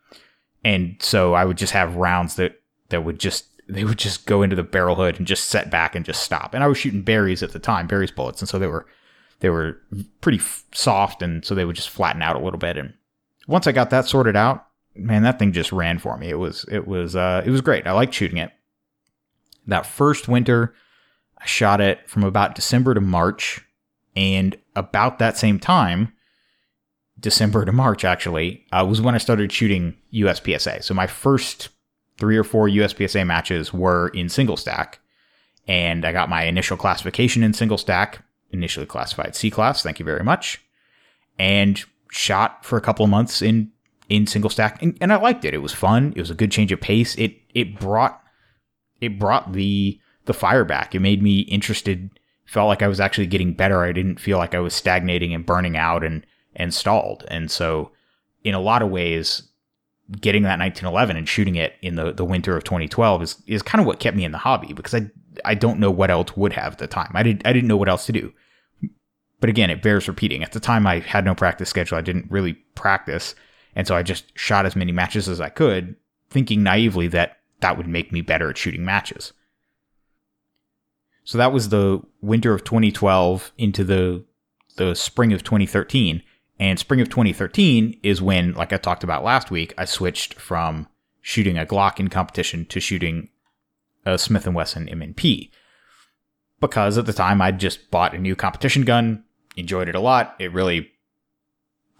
And 0.63 0.95
so 0.99 1.35
I 1.35 1.45
would 1.45 1.57
just 1.57 1.73
have 1.73 1.97
rounds 1.97 2.35
that 2.35 2.59
that 2.89 3.03
would 3.03 3.19
just 3.19 3.45
they 3.67 3.83
would 3.83 3.97
just 3.97 4.25
go 4.25 4.41
into 4.41 4.55
the 4.55 4.63
barrel 4.63 4.95
hood 4.95 5.17
and 5.17 5.27
just 5.27 5.47
set 5.47 5.71
back 5.71 5.95
and 5.95 6.05
just 6.05 6.23
stop. 6.23 6.53
And 6.53 6.63
I 6.63 6.67
was 6.67 6.77
shooting 6.77 7.01
Berry's 7.01 7.41
at 7.41 7.51
the 7.51 7.59
time, 7.59 7.87
Berry's 7.87 8.11
bullets, 8.11 8.41
and 8.41 8.49
so 8.49 8.59
they 8.59 8.67
were 8.67 8.85
they 9.39 9.49
were 9.49 9.81
pretty 10.21 10.37
f- 10.37 10.65
soft, 10.73 11.21
and 11.21 11.43
so 11.43 11.55
they 11.55 11.65
would 11.65 11.75
just 11.75 11.89
flatten 11.89 12.21
out 12.21 12.35
a 12.35 12.43
little 12.43 12.59
bit. 12.59 12.77
And 12.77 12.93
once 13.47 13.67
I 13.67 13.71
got 13.71 13.89
that 13.89 14.07
sorted 14.07 14.35
out, 14.35 14.65
man, 14.95 15.23
that 15.23 15.39
thing 15.39 15.51
just 15.51 15.71
ran 15.71 15.99
for 15.99 16.17
me. 16.17 16.29
It 16.29 16.39
was 16.39 16.65
it 16.71 16.87
was 16.87 17.15
uh, 17.15 17.43
it 17.45 17.49
was 17.49 17.61
great. 17.61 17.87
I 17.87 17.91
liked 17.91 18.13
shooting 18.13 18.37
it. 18.37 18.51
That 19.67 19.85
first 19.85 20.27
winter, 20.27 20.75
I 21.39 21.45
shot 21.45 21.81
it 21.81 22.07
from 22.07 22.23
about 22.23 22.55
December 22.55 22.93
to 22.93 23.01
March, 23.01 23.61
and 24.15 24.57
about 24.75 25.17
that 25.19 25.37
same 25.37 25.59
time, 25.59 26.13
December 27.19 27.65
to 27.65 27.71
March 27.71 28.05
actually, 28.05 28.65
uh, 28.71 28.85
was 28.87 29.01
when 29.01 29.15
I 29.15 29.19
started 29.19 29.51
shooting 29.51 29.95
USPSA. 30.13 30.83
So 30.83 30.93
my 30.93 31.07
first 31.07 31.69
three 32.17 32.37
or 32.37 32.43
four 32.43 32.67
USPSA 32.67 33.25
matches 33.25 33.73
were 33.73 34.09
in 34.09 34.29
single 34.29 34.57
stack. 34.57 34.99
And 35.67 36.05
I 36.05 36.11
got 36.11 36.29
my 36.29 36.43
initial 36.43 36.77
classification 36.77 37.43
in 37.43 37.53
single 37.53 37.77
stack, 37.77 38.23
initially 38.51 38.85
classified 38.85 39.35
C 39.35 39.49
class, 39.49 39.81
thank 39.81 39.99
you 39.99 40.05
very 40.05 40.23
much. 40.23 40.61
And 41.39 41.83
shot 42.11 42.63
for 42.63 42.77
a 42.77 42.81
couple 42.81 43.03
of 43.03 43.11
months 43.11 43.41
in 43.41 43.71
in 44.07 44.27
single 44.27 44.51
stack 44.51 44.81
and, 44.81 44.95
and 45.01 45.11
I 45.11 45.15
liked 45.15 45.43
it. 45.45 45.53
It 45.53 45.63
was 45.63 45.73
fun. 45.73 46.13
It 46.15 46.19
was 46.19 46.29
a 46.29 46.35
good 46.35 46.51
change 46.51 46.71
of 46.71 46.79
pace. 46.79 47.15
It 47.15 47.37
it 47.53 47.79
brought 47.79 48.21
it 49.01 49.19
brought 49.19 49.53
the 49.53 49.99
the 50.25 50.33
fire 50.33 50.63
back. 50.63 50.93
It 50.93 50.99
made 50.99 51.21
me 51.21 51.39
interested. 51.41 52.11
Felt 52.45 52.67
like 52.67 52.83
I 52.83 52.87
was 52.87 52.99
actually 52.99 53.25
getting 53.25 53.53
better. 53.53 53.83
I 53.83 53.91
didn't 53.91 54.19
feel 54.19 54.37
like 54.37 54.53
I 54.53 54.59
was 54.59 54.75
stagnating 54.75 55.33
and 55.33 55.45
burning 55.45 55.77
out 55.77 56.03
and 56.03 56.25
and 56.55 56.73
stalled. 56.73 57.25
And 57.27 57.49
so, 57.49 57.91
in 58.43 58.53
a 58.53 58.59
lot 58.59 58.81
of 58.81 58.89
ways, 58.89 59.49
getting 60.21 60.43
that 60.43 60.59
1911 60.59 61.17
and 61.17 61.27
shooting 61.27 61.55
it 61.55 61.73
in 61.81 61.95
the, 61.95 62.11
the 62.11 62.25
winter 62.25 62.55
of 62.55 62.63
2012 62.63 63.23
is 63.23 63.41
is 63.47 63.61
kind 63.61 63.81
of 63.81 63.87
what 63.87 63.99
kept 63.99 64.15
me 64.15 64.23
in 64.23 64.31
the 64.31 64.37
hobby 64.37 64.73
because 64.73 64.93
I 64.93 65.09
I 65.43 65.55
don't 65.55 65.79
know 65.79 65.91
what 65.91 66.11
else 66.11 66.35
would 66.37 66.53
have 66.53 66.73
at 66.73 66.79
the 66.79 66.87
time. 66.87 67.11
I 67.13 67.23
did 67.23 67.41
I 67.45 67.53
didn't 67.53 67.67
know 67.67 67.77
what 67.77 67.89
else 67.89 68.05
to 68.07 68.11
do. 68.11 68.33
But 69.41 69.49
again, 69.49 69.69
it 69.69 69.81
bears 69.81 70.07
repeating. 70.07 70.43
At 70.43 70.53
the 70.53 70.59
time, 70.59 70.87
I 70.87 70.99
had 70.99 71.25
no 71.25 71.35
practice 71.35 71.69
schedule. 71.69 71.97
I 71.97 72.01
didn't 72.01 72.31
really 72.31 72.53
practice, 72.73 73.35
and 73.75 73.85
so 73.85 73.95
I 73.95 74.01
just 74.01 74.25
shot 74.37 74.65
as 74.65 74.75
many 74.75 74.91
matches 74.91 75.27
as 75.27 75.41
I 75.41 75.49
could, 75.49 75.95
thinking 76.29 76.63
naively 76.63 77.07
that 77.09 77.39
that 77.59 77.77
would 77.77 77.87
make 77.87 78.11
me 78.11 78.21
better 78.21 78.49
at 78.49 78.57
shooting 78.57 78.85
matches. 78.85 79.33
So 81.25 81.37
that 81.37 81.51
was 81.51 81.69
the 81.69 82.01
winter 82.21 82.53
of 82.53 82.63
2012 82.63 83.51
into 83.57 83.83
the 83.83 84.23
the 84.77 84.93
spring 84.95 85.33
of 85.33 85.43
2013. 85.43 86.21
And 86.59 86.79
spring 86.79 87.01
of 87.01 87.09
2013 87.09 87.99
is 88.01 88.21
when, 88.21 88.53
like 88.53 88.71
I 88.71 88.77
talked 88.77 89.03
about 89.03 89.23
last 89.23 89.51
week, 89.51 89.73
I 89.77 89.85
switched 89.85 90.35
from 90.35 90.87
shooting 91.21 91.57
a 91.57 91.65
Glock 91.65 91.99
in 91.99 92.07
competition 92.07 92.65
to 92.67 92.79
shooting 92.79 93.29
a 94.05 94.17
Smith 94.17 94.47
& 94.47 94.47
Wesson 94.47 94.87
M&P. 94.87 95.51
Because 96.61 96.97
at 96.97 97.05
the 97.05 97.13
time 97.13 97.41
I'd 97.41 97.59
just 97.59 97.91
bought 97.91 98.15
a 98.15 98.19
new 98.19 98.35
competition 98.35 98.83
gun, 98.83 99.23
enjoyed 99.57 99.89
it 99.89 99.95
a 99.95 99.99
lot. 99.99 100.35
It 100.39 100.53
really 100.53 100.91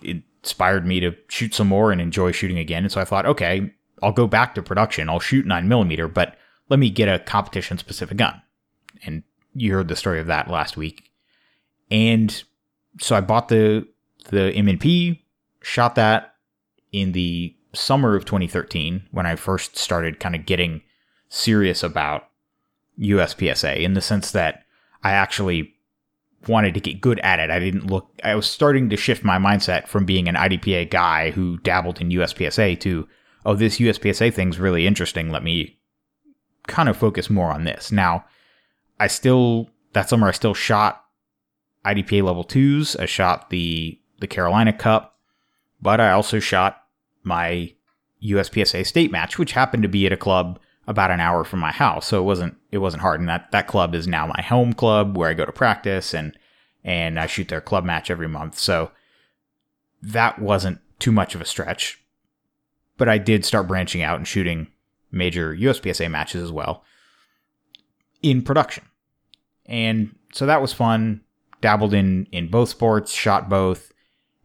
inspired 0.03 0.85
me 0.85 0.99
to 1.01 1.15
shoot 1.27 1.53
some 1.53 1.67
more 1.67 1.91
and 1.91 1.99
enjoy 1.99 2.31
shooting 2.31 2.57
again. 2.57 2.83
And 2.83 2.91
so 2.91 3.01
I 3.01 3.05
thought, 3.05 3.25
okay, 3.25 3.73
I'll 4.01 4.11
go 4.11 4.27
back 4.27 4.55
to 4.55 4.63
production. 4.63 5.09
I'll 5.09 5.19
shoot 5.19 5.45
9mm, 5.45 6.13
but 6.13 6.37
let 6.69 6.79
me 6.79 6.89
get 6.89 7.09
a 7.09 7.19
competition 7.19 7.77
specific 7.77 8.17
gun. 8.17 8.41
And 9.03 9.23
you 9.53 9.73
heard 9.73 9.87
the 9.87 9.95
story 9.95 10.19
of 10.19 10.27
that 10.27 10.49
last 10.49 10.77
week. 10.77 11.11
And 11.91 12.43
so 13.01 13.15
I 13.15 13.21
bought 13.21 13.49
the 13.49 13.87
the 14.25 14.51
M&P, 14.53 15.23
shot 15.61 15.95
that 15.95 16.35
in 16.91 17.11
the 17.11 17.55
summer 17.73 18.15
of 18.15 18.25
2013 18.25 19.07
when 19.11 19.25
I 19.25 19.35
first 19.35 19.77
started 19.77 20.19
kind 20.19 20.35
of 20.35 20.45
getting 20.45 20.81
serious 21.29 21.83
about 21.83 22.29
USPSA 22.99 23.81
in 23.81 23.93
the 23.93 24.01
sense 24.01 24.31
that 24.31 24.63
I 25.03 25.11
actually 25.11 25.73
wanted 26.47 26.73
to 26.75 26.79
get 26.79 27.01
good 27.01 27.19
at 27.19 27.39
it. 27.39 27.49
I 27.49 27.59
didn't 27.59 27.87
look, 27.87 28.09
I 28.23 28.35
was 28.35 28.49
starting 28.49 28.89
to 28.89 28.97
shift 28.97 29.23
my 29.23 29.37
mindset 29.37 29.87
from 29.87 30.05
being 30.05 30.27
an 30.27 30.35
IDPA 30.35 30.89
guy 30.89 31.31
who 31.31 31.57
dabbled 31.59 31.99
in 31.99 32.09
USPSA 32.09 32.79
to, 32.81 33.07
oh, 33.45 33.55
this 33.55 33.79
USPSA 33.79 34.33
thing's 34.33 34.59
really 34.59 34.87
interesting. 34.87 35.29
Let 35.29 35.43
me 35.43 35.79
kind 36.67 36.89
of 36.89 36.97
focus 36.97 37.29
more 37.29 37.51
on 37.51 37.63
this. 37.63 37.91
Now, 37.91 38.25
I 38.99 39.07
still, 39.07 39.69
that 39.93 40.09
summer, 40.09 40.27
I 40.27 40.31
still 40.31 40.53
shot 40.53 41.03
IDPA 41.85 42.23
level 42.23 42.43
twos. 42.43 42.95
I 42.95 43.05
shot 43.05 43.49
the, 43.49 43.99
the 44.19 44.27
Carolina 44.27 44.73
Cup, 44.73 45.17
but 45.81 45.99
I 45.99 46.11
also 46.11 46.39
shot 46.39 46.83
my 47.23 47.73
USPSA 48.23 48.85
state 48.85 49.11
match, 49.11 49.37
which 49.37 49.51
happened 49.51 49.83
to 49.83 49.89
be 49.89 50.05
at 50.05 50.13
a 50.13 50.17
club 50.17 50.59
about 50.87 51.11
an 51.11 51.19
hour 51.19 51.43
from 51.43 51.59
my 51.59 51.71
house. 51.71 52.07
So 52.07 52.19
it 52.19 52.25
wasn't 52.25 52.55
it 52.71 52.77
wasn't 52.79 53.01
hard. 53.01 53.19
And 53.19 53.29
that, 53.29 53.51
that 53.51 53.67
club 53.67 53.95
is 53.95 54.07
now 54.07 54.27
my 54.27 54.41
home 54.41 54.73
club 54.73 55.17
where 55.17 55.29
I 55.29 55.33
go 55.33 55.45
to 55.45 55.51
practice 55.51 56.13
and 56.13 56.37
and 56.83 57.19
I 57.19 57.25
shoot 57.25 57.47
their 57.47 57.61
club 57.61 57.83
match 57.83 58.11
every 58.11 58.27
month. 58.27 58.59
So 58.59 58.91
that 60.01 60.39
wasn't 60.39 60.79
too 60.99 61.11
much 61.11 61.33
of 61.35 61.41
a 61.41 61.45
stretch. 61.45 62.01
But 62.97 63.09
I 63.09 63.17
did 63.17 63.43
start 63.43 63.67
branching 63.67 64.03
out 64.03 64.17
and 64.17 64.27
shooting 64.27 64.67
major 65.11 65.55
USPSA 65.55 66.09
matches 66.09 66.43
as 66.43 66.51
well 66.51 66.83
in 68.21 68.41
production. 68.41 68.85
And 69.65 70.15
so 70.33 70.45
that 70.45 70.61
was 70.61 70.73
fun. 70.73 71.21
Dabbled 71.61 71.93
in 71.93 72.27
in 72.31 72.49
both 72.49 72.69
sports, 72.69 73.11
shot 73.11 73.49
both, 73.49 73.91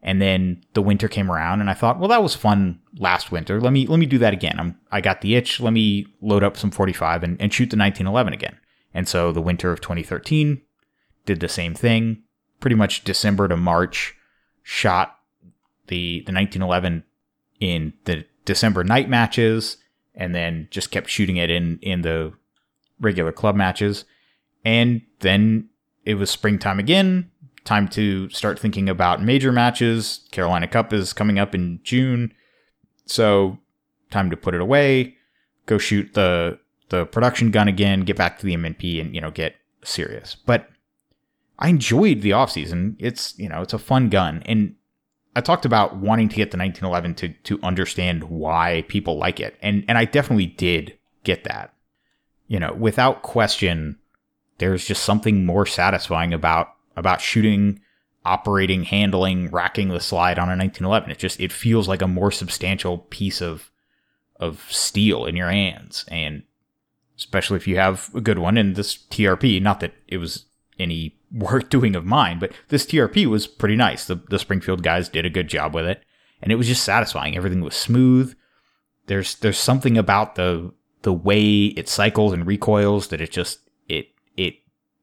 and 0.03 0.21
then 0.21 0.63
the 0.73 0.81
winter 0.81 1.07
came 1.07 1.31
around 1.31 1.61
and 1.61 1.69
I 1.69 1.73
thought, 1.73 1.99
well, 1.99 2.09
that 2.09 2.23
was 2.23 2.35
fun 2.35 2.79
last 2.97 3.31
winter. 3.31 3.61
Let 3.61 3.73
me 3.73 3.85
let 3.85 3.99
me 3.99 4.05
do 4.05 4.17
that 4.17 4.33
again. 4.33 4.59
I'm 4.59 4.79
I 4.91 5.01
got 5.01 5.21
the 5.21 5.35
itch. 5.35 5.59
Let 5.59 5.73
me 5.73 6.07
load 6.21 6.43
up 6.43 6.57
some 6.57 6.71
45 6.71 7.23
and, 7.23 7.41
and 7.41 7.53
shoot 7.53 7.69
the 7.69 7.77
1911 7.77 8.33
again. 8.33 8.57
And 8.93 9.07
so 9.07 9.31
the 9.31 9.41
winter 9.41 9.71
of 9.71 9.81
2013 9.81 10.61
did 11.25 11.39
the 11.39 11.47
same 11.47 11.75
thing. 11.75 12.23
Pretty 12.59 12.75
much 12.75 13.03
December 13.03 13.47
to 13.47 13.57
March, 13.57 14.15
shot 14.63 15.17
the 15.87 16.23
the 16.25 16.33
1911 16.33 17.03
in 17.59 17.93
the 18.05 18.25
December 18.45 18.83
night 18.83 19.09
matches, 19.09 19.77
and 20.15 20.33
then 20.33 20.67
just 20.71 20.91
kept 20.91 21.09
shooting 21.09 21.37
it 21.37 21.51
in 21.51 21.77
in 21.81 22.01
the 22.01 22.33
regular 22.99 23.31
club 23.31 23.55
matches. 23.55 24.05
And 24.65 25.01
then 25.19 25.69
it 26.05 26.15
was 26.15 26.29
springtime 26.29 26.79
again 26.79 27.30
time 27.63 27.87
to 27.89 28.29
start 28.29 28.59
thinking 28.59 28.89
about 28.89 29.21
major 29.21 29.51
matches. 29.51 30.27
Carolina 30.31 30.67
Cup 30.67 30.93
is 30.93 31.13
coming 31.13 31.39
up 31.39 31.53
in 31.53 31.79
June. 31.83 32.33
So 33.05 33.59
time 34.09 34.29
to 34.29 34.37
put 34.37 34.55
it 34.55 34.61
away, 34.61 35.15
go 35.65 35.77
shoot 35.77 36.13
the 36.13 36.59
the 36.89 37.05
production 37.05 37.51
gun 37.51 37.67
again, 37.67 38.01
get 38.01 38.17
back 38.17 38.37
to 38.39 38.45
the 38.45 38.53
M&P 38.53 38.99
and 38.99 39.15
you 39.15 39.21
know 39.21 39.31
get 39.31 39.55
serious. 39.83 40.35
But 40.35 40.69
I 41.57 41.69
enjoyed 41.69 42.21
the 42.21 42.31
offseason. 42.31 42.95
It's, 42.99 43.37
you 43.37 43.47
know, 43.47 43.61
it's 43.61 43.73
a 43.73 43.79
fun 43.79 44.09
gun 44.09 44.43
and 44.45 44.75
I 45.35 45.41
talked 45.41 45.65
about 45.65 45.95
wanting 45.95 46.27
to 46.29 46.35
get 46.35 46.51
the 46.51 46.57
1911 46.57 47.15
to 47.15 47.29
to 47.29 47.63
understand 47.63 48.25
why 48.25 48.83
people 48.87 49.17
like 49.17 49.39
it. 49.39 49.55
And 49.61 49.85
and 49.87 49.97
I 49.97 50.05
definitely 50.05 50.47
did 50.47 50.97
get 51.23 51.43
that. 51.45 51.73
You 52.47 52.59
know, 52.59 52.73
without 52.73 53.21
question 53.21 53.97
there's 54.57 54.85
just 54.85 55.03
something 55.03 55.45
more 55.45 55.65
satisfying 55.65 56.33
about 56.33 56.67
about 56.95 57.21
shooting, 57.21 57.79
operating, 58.25 58.83
handling, 58.83 59.49
racking 59.49 59.89
the 59.89 59.99
slide 59.99 60.37
on 60.37 60.47
a 60.47 60.57
1911. 60.57 61.11
It 61.11 61.17
just 61.17 61.39
it 61.39 61.51
feels 61.51 61.87
like 61.87 62.01
a 62.01 62.07
more 62.07 62.31
substantial 62.31 62.99
piece 62.99 63.41
of 63.41 63.71
of 64.37 64.65
steel 64.69 65.25
in 65.25 65.35
your 65.35 65.49
hands, 65.51 66.05
and 66.07 66.43
especially 67.17 67.57
if 67.57 67.67
you 67.67 67.77
have 67.77 68.09
a 68.15 68.21
good 68.21 68.39
one. 68.39 68.57
And 68.57 68.75
this 68.75 68.97
TRP, 68.97 69.61
not 69.61 69.79
that 69.81 69.93
it 70.07 70.17
was 70.17 70.45
any 70.79 71.15
worth 71.31 71.69
doing 71.69 71.95
of 71.95 72.05
mine, 72.05 72.39
but 72.39 72.51
this 72.69 72.85
TRP 72.85 73.25
was 73.27 73.47
pretty 73.47 73.75
nice. 73.75 74.05
The 74.05 74.15
the 74.29 74.39
Springfield 74.39 74.83
guys 74.83 75.09
did 75.09 75.25
a 75.25 75.29
good 75.29 75.47
job 75.47 75.73
with 75.73 75.85
it, 75.85 76.03
and 76.41 76.51
it 76.51 76.55
was 76.55 76.67
just 76.67 76.83
satisfying. 76.83 77.35
Everything 77.35 77.61
was 77.61 77.75
smooth. 77.75 78.35
There's 79.07 79.35
there's 79.35 79.59
something 79.59 79.97
about 79.97 80.35
the 80.35 80.73
the 81.03 81.13
way 81.13 81.65
it 81.65 81.89
cycles 81.89 82.33
and 82.33 82.45
recoils 82.45 83.07
that 83.07 83.21
it 83.21 83.31
just 83.31 83.59
it 83.87 84.09
it 84.37 84.55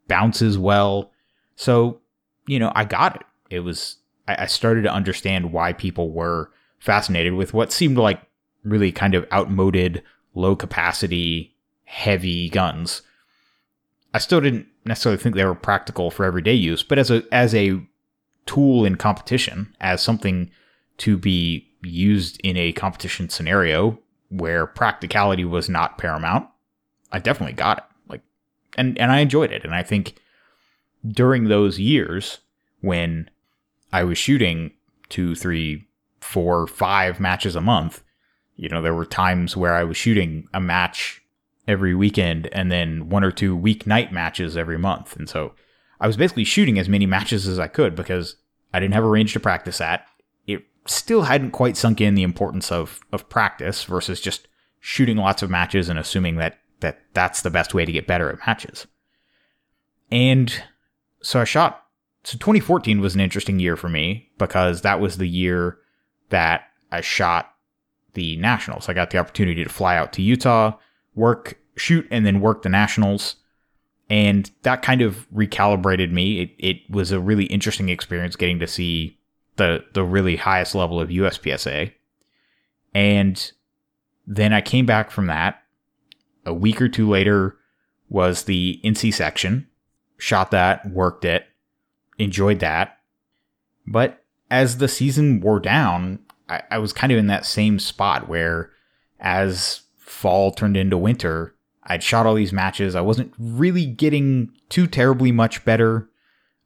bounces 0.06 0.56
well 0.56 1.10
so, 1.58 2.00
you 2.46 2.60
know, 2.60 2.70
I 2.76 2.84
got 2.84 3.16
it. 3.16 3.22
It 3.50 3.60
was, 3.60 3.96
I, 4.28 4.44
I 4.44 4.46
started 4.46 4.82
to 4.82 4.92
understand 4.92 5.52
why 5.52 5.72
people 5.72 6.12
were 6.12 6.52
fascinated 6.78 7.34
with 7.34 7.52
what 7.52 7.72
seemed 7.72 7.98
like 7.98 8.22
really 8.62 8.92
kind 8.92 9.16
of 9.16 9.26
outmoded, 9.32 10.04
low 10.34 10.54
capacity, 10.54 11.56
heavy 11.82 12.48
guns. 12.48 13.02
I 14.14 14.18
still 14.18 14.40
didn't 14.40 14.68
necessarily 14.84 15.20
think 15.20 15.34
they 15.34 15.44
were 15.44 15.56
practical 15.56 16.12
for 16.12 16.24
everyday 16.24 16.54
use, 16.54 16.84
but 16.84 16.96
as 16.96 17.10
a 17.10 17.24
as 17.32 17.56
a 17.56 17.80
tool 18.46 18.84
in 18.84 18.94
competition, 18.94 19.74
as 19.80 20.00
something 20.00 20.52
to 20.98 21.18
be 21.18 21.68
used 21.82 22.40
in 22.44 22.56
a 22.56 22.72
competition 22.72 23.28
scenario 23.28 23.98
where 24.28 24.64
practicality 24.64 25.44
was 25.44 25.68
not 25.68 25.98
paramount, 25.98 26.48
I 27.10 27.18
definitely 27.18 27.54
got 27.54 27.78
it. 27.78 27.84
Like 28.08 28.22
and 28.76 28.96
and 28.96 29.10
I 29.10 29.18
enjoyed 29.18 29.50
it. 29.50 29.64
And 29.64 29.74
I 29.74 29.82
think 29.82 30.14
during 31.06 31.44
those 31.44 31.78
years 31.78 32.38
when 32.80 33.30
I 33.92 34.04
was 34.04 34.18
shooting 34.18 34.72
two, 35.08 35.34
three, 35.34 35.86
four, 36.20 36.66
five 36.66 37.20
matches 37.20 37.56
a 37.56 37.60
month, 37.60 38.02
you 38.56 38.68
know, 38.68 38.82
there 38.82 38.94
were 38.94 39.06
times 39.06 39.56
where 39.56 39.74
I 39.74 39.84
was 39.84 39.96
shooting 39.96 40.48
a 40.52 40.60
match 40.60 41.22
every 41.66 41.94
weekend 41.94 42.48
and 42.48 42.72
then 42.72 43.08
one 43.08 43.22
or 43.22 43.30
two 43.30 43.56
weeknight 43.56 44.10
matches 44.10 44.56
every 44.56 44.78
month. 44.78 45.14
And 45.16 45.28
so 45.28 45.54
I 46.00 46.06
was 46.06 46.16
basically 46.16 46.44
shooting 46.44 46.78
as 46.78 46.88
many 46.88 47.06
matches 47.06 47.46
as 47.46 47.58
I 47.58 47.68
could 47.68 47.94
because 47.94 48.36
I 48.72 48.80
didn't 48.80 48.94
have 48.94 49.04
a 49.04 49.08
range 49.08 49.32
to 49.34 49.40
practice 49.40 49.80
at. 49.80 50.06
It 50.46 50.64
still 50.86 51.22
hadn't 51.22 51.52
quite 51.52 51.76
sunk 51.76 52.00
in 52.00 52.14
the 52.14 52.22
importance 52.22 52.72
of, 52.72 53.00
of 53.12 53.28
practice 53.28 53.84
versus 53.84 54.20
just 54.20 54.48
shooting 54.80 55.16
lots 55.16 55.42
of 55.42 55.50
matches 55.50 55.88
and 55.88 55.98
assuming 55.98 56.36
that, 56.36 56.58
that 56.80 57.00
that's 57.12 57.42
the 57.42 57.50
best 57.50 57.74
way 57.74 57.84
to 57.84 57.92
get 57.92 58.06
better 58.06 58.30
at 58.30 58.46
matches. 58.46 58.86
And 60.10 60.62
so 61.22 61.40
I 61.40 61.44
shot. 61.44 61.84
So 62.24 62.36
2014 62.38 63.00
was 63.00 63.14
an 63.14 63.20
interesting 63.20 63.58
year 63.58 63.76
for 63.76 63.88
me 63.88 64.30
because 64.38 64.82
that 64.82 65.00
was 65.00 65.16
the 65.16 65.28
year 65.28 65.78
that 66.30 66.64
I 66.92 67.00
shot 67.00 67.54
the 68.14 68.36
nationals. 68.36 68.88
I 68.88 68.92
got 68.92 69.10
the 69.10 69.18
opportunity 69.18 69.62
to 69.62 69.70
fly 69.70 69.96
out 69.96 70.12
to 70.14 70.22
Utah, 70.22 70.76
work, 71.14 71.58
shoot, 71.76 72.06
and 72.10 72.26
then 72.26 72.40
work 72.40 72.62
the 72.62 72.68
nationals. 72.68 73.36
And 74.10 74.50
that 74.62 74.82
kind 74.82 75.02
of 75.02 75.26
recalibrated 75.34 76.10
me. 76.10 76.40
It, 76.40 76.50
it 76.58 76.76
was 76.90 77.12
a 77.12 77.20
really 77.20 77.44
interesting 77.44 77.88
experience 77.88 78.36
getting 78.36 78.58
to 78.58 78.66
see 78.66 79.18
the 79.56 79.84
the 79.92 80.04
really 80.04 80.36
highest 80.36 80.74
level 80.74 81.00
of 81.00 81.10
USPSA. 81.10 81.92
And 82.94 83.52
then 84.26 84.52
I 84.52 84.60
came 84.60 84.86
back 84.86 85.10
from 85.10 85.26
that. 85.26 85.62
A 86.46 86.54
week 86.54 86.80
or 86.80 86.88
two 86.88 87.08
later 87.08 87.56
was 88.08 88.44
the 88.44 88.80
NC 88.82 89.12
section. 89.12 89.68
Shot 90.18 90.50
that, 90.50 90.86
worked 90.90 91.24
it, 91.24 91.46
enjoyed 92.18 92.60
that. 92.60 92.98
But 93.86 94.22
as 94.50 94.78
the 94.78 94.88
season 94.88 95.40
wore 95.40 95.60
down, 95.60 96.18
I, 96.48 96.62
I 96.70 96.78
was 96.78 96.92
kind 96.92 97.12
of 97.12 97.18
in 97.18 97.28
that 97.28 97.46
same 97.46 97.78
spot 97.78 98.28
where 98.28 98.70
as 99.20 99.82
fall 99.98 100.50
turned 100.52 100.76
into 100.76 100.96
winter, 100.96 101.54
I'd 101.84 102.02
shot 102.02 102.26
all 102.26 102.34
these 102.34 102.52
matches. 102.52 102.94
I 102.94 103.00
wasn't 103.00 103.32
really 103.38 103.86
getting 103.86 104.52
too 104.68 104.86
terribly 104.86 105.32
much 105.32 105.64
better. 105.64 106.08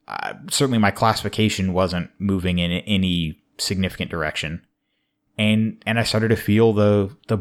Uh, 0.08 0.34
certainly, 0.50 0.78
my 0.78 0.90
classification 0.90 1.72
wasn't 1.72 2.10
moving 2.18 2.58
in 2.58 2.72
any 2.72 3.40
significant 3.58 4.10
direction, 4.10 4.66
and 5.38 5.80
and 5.86 5.98
I 6.00 6.02
started 6.02 6.28
to 6.28 6.36
feel 6.36 6.72
the 6.72 7.16
the 7.28 7.38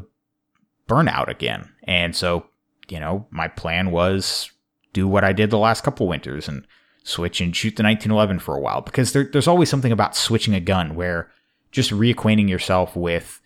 burnout 0.88 1.28
again. 1.28 1.70
And 1.86 2.16
so, 2.16 2.46
you 2.88 3.00
know, 3.00 3.26
my 3.32 3.48
plan 3.48 3.90
was 3.92 4.52
do 4.94 5.08
what 5.08 5.24
I 5.24 5.34
did 5.34 5.50
the 5.50 5.58
last 5.58 5.84
couple 5.84 6.08
winters 6.08 6.48
and 6.48 6.66
switch 7.04 7.42
and 7.42 7.56
shoot 7.56 7.76
the 7.76 7.84
1911 7.84 8.40
for 8.40 8.56
a 8.56 8.60
while 8.60 8.82
because 8.82 9.14
there, 9.14 9.24
there's 9.24 9.48
always 9.48 9.70
something 9.70 9.92
about 9.92 10.16
switching 10.16 10.54
a 10.54 10.60
gun 10.60 10.96
where 10.96 11.32
just 11.72 11.92
reacquainting 11.92 12.50
yourself 12.50 12.96
with 12.96 13.42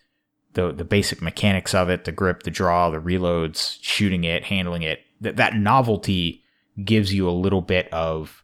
the 0.56 0.72
the 0.72 0.84
basic 0.84 1.22
mechanics 1.22 1.74
of 1.74 1.88
it, 1.88 2.04
the 2.04 2.12
grip, 2.12 2.42
the 2.42 2.50
draw, 2.50 2.90
the 2.90 2.98
reloads, 2.98 3.78
shooting 3.82 4.24
it, 4.24 4.44
handling 4.44 4.82
it. 4.82 5.00
That 5.20 5.36
that 5.36 5.54
novelty 5.54 6.42
gives 6.82 7.14
you 7.14 7.28
a 7.28 7.30
little 7.30 7.62
bit 7.62 7.92
of 7.92 8.42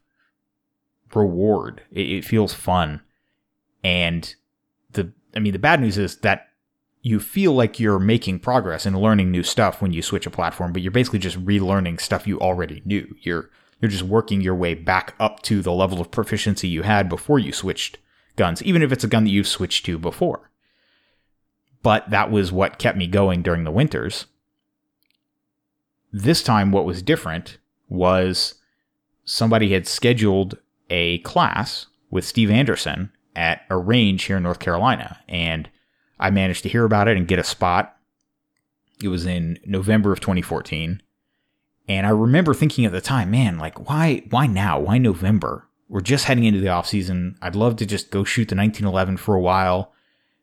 reward. 1.14 1.82
It, 1.90 2.08
it 2.10 2.24
feels 2.24 2.54
fun, 2.54 3.00
and 3.82 4.34
the 4.92 5.12
I 5.34 5.40
mean 5.40 5.52
the 5.52 5.58
bad 5.58 5.80
news 5.80 5.98
is 5.98 6.18
that 6.18 6.48
you 7.02 7.20
feel 7.20 7.52
like 7.52 7.80
you're 7.80 7.98
making 7.98 8.38
progress 8.38 8.86
and 8.86 9.00
learning 9.00 9.30
new 9.30 9.42
stuff 9.42 9.82
when 9.82 9.92
you 9.92 10.02
switch 10.02 10.26
a 10.26 10.30
platform, 10.30 10.72
but 10.72 10.82
you're 10.82 10.92
basically 10.92 11.18
just 11.18 11.44
relearning 11.44 12.00
stuff 12.00 12.26
you 12.26 12.40
already 12.40 12.82
knew. 12.84 13.14
You're 13.20 13.50
you're 13.80 13.90
just 13.90 14.04
working 14.04 14.40
your 14.40 14.54
way 14.54 14.74
back 14.74 15.14
up 15.18 15.42
to 15.42 15.60
the 15.60 15.72
level 15.72 16.00
of 16.00 16.12
proficiency 16.12 16.68
you 16.68 16.82
had 16.82 17.08
before 17.08 17.40
you 17.40 17.52
switched 17.52 17.98
guns, 18.36 18.62
even 18.62 18.80
if 18.80 18.92
it's 18.92 19.02
a 19.02 19.08
gun 19.08 19.24
that 19.24 19.30
you've 19.30 19.48
switched 19.48 19.84
to 19.86 19.98
before 19.98 20.52
but 21.82 22.08
that 22.10 22.30
was 22.30 22.52
what 22.52 22.78
kept 22.78 22.96
me 22.96 23.06
going 23.06 23.42
during 23.42 23.64
the 23.64 23.70
winters. 23.70 24.26
This 26.12 26.42
time, 26.42 26.72
what 26.72 26.84
was 26.84 27.02
different 27.02 27.58
was 27.88 28.54
somebody 29.24 29.72
had 29.72 29.86
scheduled 29.86 30.58
a 30.90 31.18
class 31.18 31.86
with 32.10 32.24
Steve 32.24 32.50
Anderson 32.50 33.10
at 33.34 33.62
a 33.70 33.76
range 33.76 34.24
here 34.24 34.36
in 34.36 34.42
North 34.42 34.58
Carolina, 34.58 35.20
and 35.28 35.68
I 36.22 36.30
managed 36.30 36.62
to 36.62 36.68
hear 36.68 36.84
about 36.84 37.08
it 37.08 37.16
and 37.16 37.28
get 37.28 37.38
a 37.38 37.44
spot. 37.44 37.96
It 39.02 39.08
was 39.08 39.26
in 39.26 39.58
November 39.64 40.12
of 40.12 40.20
2014. 40.20 41.02
And 41.88 42.06
I 42.06 42.10
remember 42.10 42.54
thinking 42.54 42.84
at 42.84 42.92
the 42.92 43.00
time, 43.00 43.30
man, 43.30 43.58
like 43.58 43.88
why 43.88 44.22
why 44.30 44.46
now? 44.46 44.78
Why 44.78 44.98
November? 44.98 45.68
We're 45.88 46.00
just 46.00 46.24
heading 46.24 46.44
into 46.44 46.60
the 46.60 46.68
off 46.68 46.86
season. 46.86 47.36
I'd 47.42 47.56
love 47.56 47.76
to 47.76 47.86
just 47.86 48.10
go 48.10 48.24
shoot 48.24 48.48
the 48.48 48.56
1911 48.56 49.18
for 49.18 49.34
a 49.34 49.40
while 49.40 49.92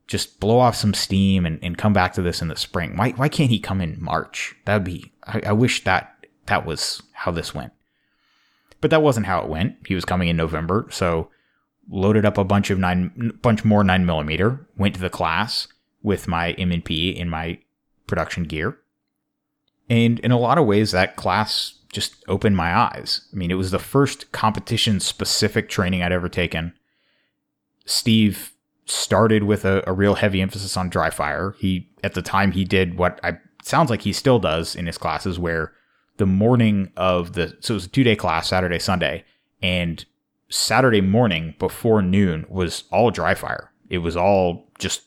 just 0.10 0.40
blow 0.40 0.58
off 0.58 0.76
some 0.76 0.94
steam 0.94 1.46
and, 1.46 1.60
and 1.62 1.78
come 1.78 1.94
back 1.94 2.14
to 2.14 2.22
this 2.22 2.42
in 2.42 2.48
the 2.48 2.56
spring. 2.56 2.98
Why 2.98 3.12
why 3.12 3.30
can't 3.30 3.52
he 3.52 3.60
come 3.60 3.80
in 3.80 4.04
March? 4.04 4.56
That'd 4.66 4.84
be 4.84 5.14
I, 5.24 5.42
I 5.46 5.52
wish 5.54 5.84
that 5.84 6.26
that 6.48 6.66
was 6.66 7.04
how 7.14 7.32
this 7.32 7.54
went. 7.54 7.72
But 8.82 8.90
that 8.90 9.04
wasn't 9.04 9.28
how 9.28 9.42
it 9.42 9.50
went. 9.50 9.76
He 9.86 9.94
was 9.94 10.06
coming 10.06 10.28
in 10.28 10.36
November, 10.36 10.88
so 10.90 11.30
loaded 11.90 12.26
up 12.26 12.38
a 12.38 12.44
bunch 12.44 12.70
of 12.70 12.80
nine 12.80 13.38
bunch 13.42 13.66
more 13.66 13.84
nine 13.84 14.06
millimeter, 14.06 14.68
went 14.78 14.96
to 14.96 15.02
the 15.02 15.10
class 15.10 15.68
with 16.02 16.28
my 16.28 16.52
M&P 16.54 17.10
in 17.10 17.30
my 17.30 17.60
production 18.08 18.44
gear. 18.44 18.78
And 19.90 20.20
in 20.20 20.32
a 20.32 20.40
lot 20.40 20.58
of 20.58 20.66
ways 20.66 20.92
that 20.92 21.16
class 21.16 21.80
just 21.92 22.24
opened 22.28 22.56
my 22.56 22.76
eyes. 22.76 23.28
I 23.34 23.36
mean, 23.36 23.52
it 23.52 23.56
was 23.56 23.72
the 23.72 23.80
first 23.80 24.32
competition 24.32 25.00
specific 25.00 25.70
training 25.70 26.04
I'd 26.04 26.12
ever 26.12 26.30
taken. 26.30 26.74
Steve 27.86 28.54
started 28.86 29.44
with 29.44 29.66
a, 29.66 29.84
a, 29.88 29.94
real 29.94 30.16
heavy 30.16 30.42
emphasis 30.42 30.78
on 30.78 30.90
dry 30.90 31.10
fire. 31.10 31.56
He 31.60 31.90
at 32.04 32.14
the 32.14 32.22
time 32.22 32.52
he 32.52 32.64
did 32.64 32.98
what 32.98 33.20
I 33.24 33.40
sounds 33.64 33.90
like 33.90 34.02
he 34.02 34.14
still 34.14 34.40
does 34.40 34.76
in 34.76 34.88
his 34.88 34.98
classes, 34.98 35.40
where 35.40 35.74
the 36.18 36.26
morning 36.26 36.92
of 36.96 37.34
the 37.34 37.58
so 37.60 37.74
it 37.74 37.76
was 37.76 37.86
a 37.86 37.90
two 37.90 38.04
day 38.04 38.16
class, 38.16 38.50
Saturday, 38.50 38.80
Sunday, 38.80 39.26
and 39.62 40.06
Saturday 40.50 41.02
morning 41.02 41.56
before 41.60 42.02
noon 42.02 42.46
was 42.50 42.86
all 42.92 43.12
dry 43.12 43.36
fire. 43.36 43.72
It 43.90 44.00
was 44.00 44.18
all 44.18 44.72
just 44.80 45.04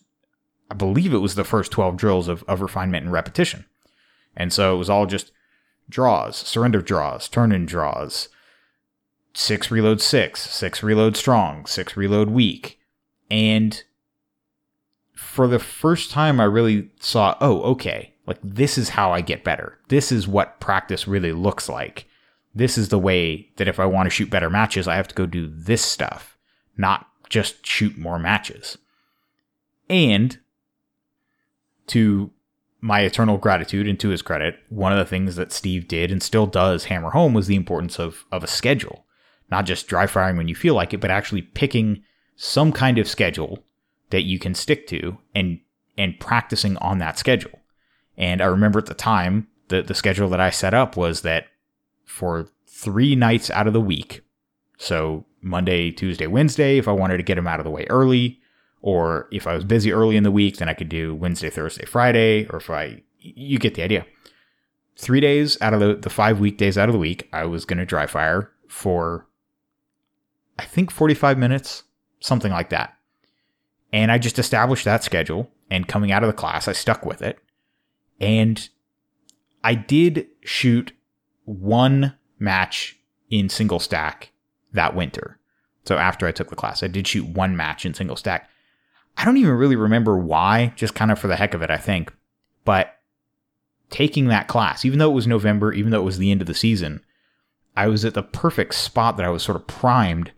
I 0.70 0.74
believe 0.74 1.12
it 1.12 1.18
was 1.18 1.34
the 1.34 1.44
first 1.44 1.70
twelve 1.72 1.96
drills 1.96 2.28
of, 2.28 2.42
of 2.44 2.60
refinement 2.60 3.04
and 3.04 3.12
repetition. 3.12 3.66
And 4.34 4.52
so 4.52 4.74
it 4.74 4.78
was 4.78 4.88
all 4.88 5.06
just 5.06 5.32
draws, 5.88 6.36
surrender 6.36 6.80
draws, 6.80 7.28
turn 7.28 7.52
in 7.52 7.66
draws, 7.66 8.28
six 9.34 9.70
reload 9.70 10.00
six, 10.00 10.40
six 10.40 10.82
reload 10.82 11.16
strong, 11.16 11.66
six 11.66 11.96
reload 11.96 12.30
weak 12.30 12.78
and 13.30 13.82
for 15.22 15.46
the 15.46 15.58
first 15.58 16.10
time, 16.10 16.40
I 16.40 16.44
really 16.44 16.90
saw, 17.00 17.36
oh, 17.40 17.62
okay, 17.72 18.14
like 18.26 18.38
this 18.42 18.76
is 18.76 18.90
how 18.90 19.12
I 19.12 19.20
get 19.20 19.44
better. 19.44 19.78
This 19.88 20.12
is 20.12 20.28
what 20.28 20.60
practice 20.60 21.08
really 21.08 21.32
looks 21.32 21.68
like. 21.68 22.06
This 22.54 22.76
is 22.76 22.88
the 22.88 22.98
way 22.98 23.48
that 23.56 23.68
if 23.68 23.80
I 23.80 23.86
want 23.86 24.06
to 24.06 24.10
shoot 24.10 24.30
better 24.30 24.50
matches, 24.50 24.86
I 24.86 24.96
have 24.96 25.08
to 25.08 25.14
go 25.14 25.26
do 25.26 25.48
this 25.48 25.82
stuff, 25.82 26.36
not 26.76 27.06
just 27.28 27.66
shoot 27.66 27.96
more 27.96 28.18
matches. 28.18 28.76
And 29.88 30.38
to 31.88 32.30
my 32.80 33.00
eternal 33.00 33.38
gratitude 33.38 33.88
and 33.88 33.98
to 34.00 34.08
his 34.08 34.22
credit, 34.22 34.56
one 34.68 34.92
of 34.92 34.98
the 34.98 35.04
things 35.04 35.36
that 35.36 35.52
Steve 35.52 35.88
did 35.88 36.10
and 36.10 36.22
still 36.22 36.46
does 36.46 36.84
hammer 36.84 37.10
home 37.10 37.32
was 37.32 37.46
the 37.46 37.56
importance 37.56 37.98
of, 37.98 38.24
of 38.30 38.44
a 38.44 38.48
schedule. 38.48 39.06
Not 39.50 39.66
just 39.66 39.86
dry 39.86 40.06
firing 40.06 40.36
when 40.36 40.48
you 40.48 40.54
feel 40.54 40.74
like 40.74 40.92
it, 40.92 41.00
but 41.00 41.10
actually 41.10 41.42
picking 41.42 42.02
some 42.36 42.72
kind 42.72 42.98
of 42.98 43.08
schedule 43.08 43.62
that 44.10 44.22
you 44.22 44.38
can 44.38 44.54
stick 44.54 44.86
to 44.88 45.18
and 45.34 45.60
and 45.98 46.18
practicing 46.18 46.76
on 46.78 46.98
that 46.98 47.18
schedule. 47.18 47.60
And 48.16 48.40
I 48.40 48.46
remember 48.46 48.78
at 48.78 48.86
the 48.86 48.94
time 48.94 49.48
the 49.68 49.82
the 49.82 49.94
schedule 49.94 50.28
that 50.30 50.40
I 50.40 50.50
set 50.50 50.74
up 50.74 50.96
was 50.96 51.20
that 51.22 51.46
for 52.12 52.48
3 52.66 53.16
nights 53.16 53.50
out 53.50 53.66
of 53.66 53.72
the 53.72 53.80
week, 53.80 54.22
so 54.76 55.24
Monday, 55.40 55.90
Tuesday, 55.90 56.26
Wednesday 56.26 56.78
if 56.78 56.86
I 56.86 56.92
wanted 56.92 57.16
to 57.16 57.22
get 57.22 57.36
them 57.36 57.46
out 57.46 57.58
of 57.58 57.64
the 57.64 57.70
way 57.70 57.86
early, 57.88 58.40
or 58.82 59.28
if 59.32 59.46
I 59.46 59.54
was 59.54 59.64
busy 59.64 59.92
early 59.92 60.16
in 60.16 60.22
the 60.22 60.30
week, 60.30 60.58
then 60.58 60.68
I 60.68 60.74
could 60.74 60.88
do 60.88 61.14
Wednesday, 61.14 61.50
Thursday, 61.50 61.86
Friday, 61.86 62.46
or 62.50 62.58
if 62.58 62.68
I 62.68 63.02
you 63.18 63.58
get 63.58 63.74
the 63.74 63.82
idea. 63.82 64.04
3 64.98 65.20
days 65.20 65.56
out 65.60 65.72
of 65.74 65.80
the 65.80 65.94
the 65.94 66.10
5 66.10 66.38
weekdays 66.38 66.76
out 66.76 66.88
of 66.88 66.92
the 66.92 66.98
week, 66.98 67.28
I 67.32 67.44
was 67.46 67.64
going 67.64 67.78
to 67.78 67.86
dry 67.86 68.06
fire 68.06 68.50
for 68.68 69.26
I 70.58 70.64
think 70.64 70.90
45 70.90 71.38
minutes 71.38 71.84
something 72.20 72.52
like 72.52 72.70
that. 72.70 72.94
And 73.92 74.12
I 74.12 74.18
just 74.18 74.38
established 74.38 74.84
that 74.84 75.02
schedule. 75.04 75.50
And 75.70 75.88
coming 75.88 76.12
out 76.12 76.22
of 76.22 76.26
the 76.26 76.34
class, 76.42 76.68
I 76.68 76.72
stuck 76.72 77.06
with 77.06 77.22
it. 77.22 77.38
And 78.20 78.68
I 79.64 79.74
did 79.74 80.26
shoot 80.42 80.92
one 81.44 82.14
match 82.38 82.98
in 83.30 83.48
single 83.48 83.78
stack 83.78 84.30
that 84.72 84.94
winter. 84.94 85.38
So 85.84 85.96
after 85.96 86.26
I 86.26 86.32
took 86.32 86.50
the 86.50 86.56
class, 86.56 86.82
I 86.82 86.86
did 86.86 87.06
shoot 87.06 87.26
one 87.26 87.56
match 87.56 87.84
in 87.84 87.94
single 87.94 88.16
stack. 88.16 88.48
I 89.16 89.24
don't 89.24 89.36
even 89.36 89.54
really 89.54 89.76
remember 89.76 90.16
why, 90.16 90.72
just 90.76 90.94
kind 90.94 91.10
of 91.10 91.18
for 91.18 91.28
the 91.28 91.36
heck 91.36 91.54
of 91.54 91.62
it, 91.62 91.70
I 91.70 91.76
think. 91.76 92.12
But 92.64 92.96
taking 93.90 94.28
that 94.28 94.48
class, 94.48 94.84
even 94.84 94.98
though 94.98 95.10
it 95.10 95.14
was 95.14 95.26
November, 95.26 95.72
even 95.72 95.90
though 95.90 96.00
it 96.00 96.04
was 96.04 96.18
the 96.18 96.30
end 96.30 96.40
of 96.40 96.46
the 96.46 96.54
season, 96.54 97.04
I 97.76 97.88
was 97.88 98.04
at 98.04 98.14
the 98.14 98.22
perfect 98.22 98.74
spot 98.74 99.16
that 99.16 99.26
I 99.26 99.30
was 99.30 99.42
sort 99.42 99.56
of 99.56 99.66
primed 99.66 100.32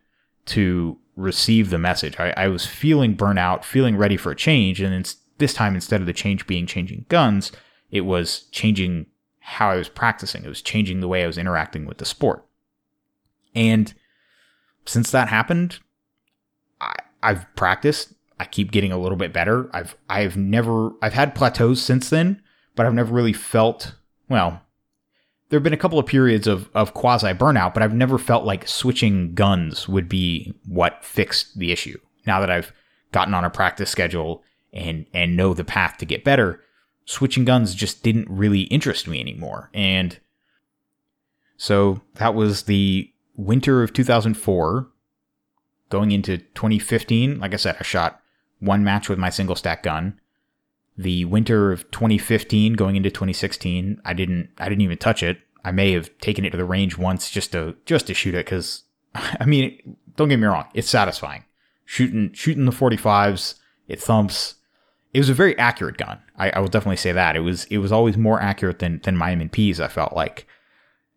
to 0.47 0.99
receive 1.17 1.71
the 1.71 1.79
message. 1.79 2.19
I, 2.19 2.35
I 2.37 2.49
was 2.49 2.67
feeling 2.67 3.17
burnout, 3.17 3.64
feeling 3.64 3.97
ready 3.97 4.17
for 4.17 4.33
a 4.33 4.37
change, 4.37 4.81
and 4.81 5.14
this 5.38 5.55
time 5.55 5.75
instead 5.75 6.01
of 6.01 6.07
the 6.07 6.12
change 6.12 6.47
being 6.47 6.67
changing 6.67 7.07
guns, 7.09 7.53
it 7.90 8.03
was 8.03 8.43
changing 8.51 9.07
how 9.47 9.71
I 9.71 9.77
was 9.77 9.89
practicing. 9.89 10.45
It 10.45 10.49
was 10.49 10.63
changing 10.63 11.01
the 11.01 11.09
way 11.09 11.23
I 11.23 11.27
was 11.27 11.39
interacting 11.39 11.87
with 11.87 11.99
the 11.99 12.05
sport. 12.05 12.45
And 13.55 13.93
since 14.87 15.11
that 15.11 15.29
happened, 15.29 15.79
I, 16.81 16.95
I've 17.23 17.47
practiced. 17.55 18.15
I 18.41 18.47
keep 18.47 18.73
getting 18.73 18.91
a 18.91 18.99
little 18.99 19.17
bit 19.17 19.33
better. 19.33 19.71
I've 19.73 19.97
I've 20.09 20.37
never 20.37 20.93
I've 21.01 21.13
had 21.13 21.35
plateaus 21.35 21.81
since 21.81 22.11
then, 22.11 22.43
but 22.75 22.85
I've 22.85 22.95
never 22.95 23.15
really 23.15 23.33
felt 23.33 23.95
well 24.29 24.65
there 25.55 25.59
have 25.59 25.63
been 25.63 25.73
a 25.73 25.77
couple 25.77 26.01
of 26.01 26.07
periods 26.07 26.49
of, 26.49 26.69
of 26.75 26.95
quasi 26.95 27.29
burnout, 27.29 27.75
but 27.75 27.83
I've 27.83 27.95
never 27.95 28.19
felt 28.19 28.45
like 28.45 28.67
switching 28.67 29.35
guns 29.35 29.89
would 29.89 30.09
be 30.09 30.53
what 30.67 31.05
fixed 31.05 31.57
the 31.57 31.71
issue. 31.71 31.97
Now 32.27 32.41
that 32.41 32.51
I've 32.51 32.73
gotten 33.13 33.35
on 33.35 33.45
a 33.45 33.51
practice 33.51 33.89
schedule 33.89 34.43
and 34.73 35.07
and 35.15 35.37
know 35.37 35.55
the 35.55 35.63
path 35.63 35.99
to 35.99 36.07
get 36.07 36.25
better, 36.25 36.61
switching 37.05 37.45
guns 37.45 37.75
just 37.75 38.03
didn't 38.03 38.29
really 38.31 38.62
interest 38.62 39.07
me 39.07 39.21
anymore. 39.21 39.71
And 39.75 40.19
so 41.57 42.03
that 42.14 42.35
was 42.35 42.64
the 42.64 43.11
winter 43.37 43.83
of 43.83 43.93
2004 43.93 44.88
going 45.90 46.11
into 46.12 46.38
2015. 46.38 47.38
Like 47.38 47.53
I 47.53 47.57
said, 47.57 47.77
I 47.79 47.83
shot 47.83 48.21
one 48.61 48.85
match 48.85 49.09
with 49.09 49.19
my 49.19 49.31
single 49.31 49.57
stack 49.57 49.83
gun. 49.83 50.19
The 50.97 51.25
winter 51.25 51.73
of 51.73 51.90
2015 51.90 52.75
going 52.75 52.97
into 52.97 53.11
2016, 53.11 54.01
I 54.05 54.12
didn't 54.12 54.51
I 54.59 54.69
didn't 54.69 54.83
even 54.83 54.99
touch 54.99 55.23
it. 55.23 55.38
I 55.64 55.73
may 55.73 55.93
have 55.93 56.17
taken 56.19 56.45
it 56.45 56.51
to 56.51 56.57
the 56.57 56.64
range 56.64 56.97
once 56.97 57.31
just 57.31 57.53
to 57.53 57.77
just 57.85 58.07
to 58.07 58.14
shoot 58.14 58.35
it 58.35 58.47
cuz 58.47 58.85
I 59.14 59.45
mean, 59.45 59.97
don't 60.17 60.29
get 60.29 60.38
me 60.38 60.47
wrong, 60.47 60.69
it's 60.75 60.88
satisfying. 60.88 61.45
Shooting 61.85 62.33
shooting 62.33 62.64
the 62.64 62.73
45s, 62.73 63.57
it 63.88 64.01
thumps. 64.01 64.55
It 65.12 65.19
was 65.19 65.29
a 65.29 65.35
very 65.35 65.57
accurate 65.59 65.97
gun. 65.97 66.21
I, 66.37 66.51
I 66.51 66.59
will 66.61 66.68
definitely 66.68 66.97
say 66.97 67.12
that. 67.12 67.37
It 67.37 67.40
was 67.40 67.64
it 67.66 67.79
was 67.79 67.92
always 67.92 68.16
more 68.16 68.40
accurate 68.40 68.79
than 68.81 69.01
than 69.05 69.16
my 69.16 69.33
M&Ps, 69.33 69.81
I 69.81 69.88
felt 69.88 70.14
like. 70.14 70.47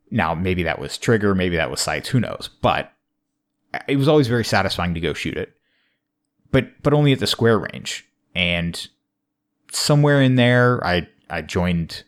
Now, 0.10 0.34
maybe 0.34 0.64
that 0.64 0.80
was 0.80 0.98
trigger, 0.98 1.36
maybe 1.36 1.58
that 1.58 1.72
was 1.72 1.82
sights, 1.82 2.10
who 2.10 2.20
knows. 2.20 2.50
But 2.62 2.94
it 3.88 3.98
was 3.98 4.08
always 4.08 4.28
very 4.28 4.46
satisfying 4.46 4.94
to 4.94 5.00
go 5.00 5.14
shoot 5.14 5.38
it. 5.38 5.54
But 6.52 6.82
but 6.84 6.94
only 6.94 7.12
at 7.12 7.20
the 7.20 7.28
square 7.28 7.60
range. 7.60 8.06
And 8.36 8.88
somewhere 9.72 10.22
in 10.22 10.36
there 10.36 10.86
I 10.86 11.08
I 11.30 11.42
joined 11.42 12.04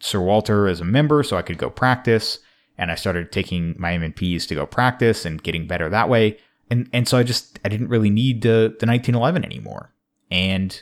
Sir 0.00 0.20
Walter 0.20 0.68
as 0.68 0.80
a 0.80 0.84
member 0.84 1.22
so 1.22 1.36
I 1.36 1.42
could 1.42 1.58
go 1.58 1.70
practice 1.70 2.38
and 2.76 2.90
I 2.90 2.94
started 2.94 3.32
taking 3.32 3.74
my 3.78 3.94
M&Ps 3.94 4.46
to 4.46 4.54
go 4.54 4.64
practice 4.64 5.24
and 5.24 5.42
getting 5.42 5.66
better 5.66 5.88
that 5.88 6.08
way. 6.08 6.38
And 6.70 6.88
and 6.92 7.06
so 7.06 7.18
I 7.18 7.22
just 7.22 7.58
I 7.64 7.68
didn't 7.68 7.88
really 7.88 8.10
need 8.10 8.42
the 8.42 8.74
the 8.78 8.86
1911 8.86 9.44
anymore. 9.44 9.92
And 10.30 10.80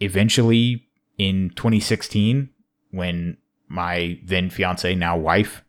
eventually 0.00 0.86
in 1.18 1.50
2016 1.50 2.50
when 2.90 3.36
my 3.68 4.18
then 4.24 4.50
fiance, 4.50 4.94
now 4.94 5.16
wife, 5.16 5.64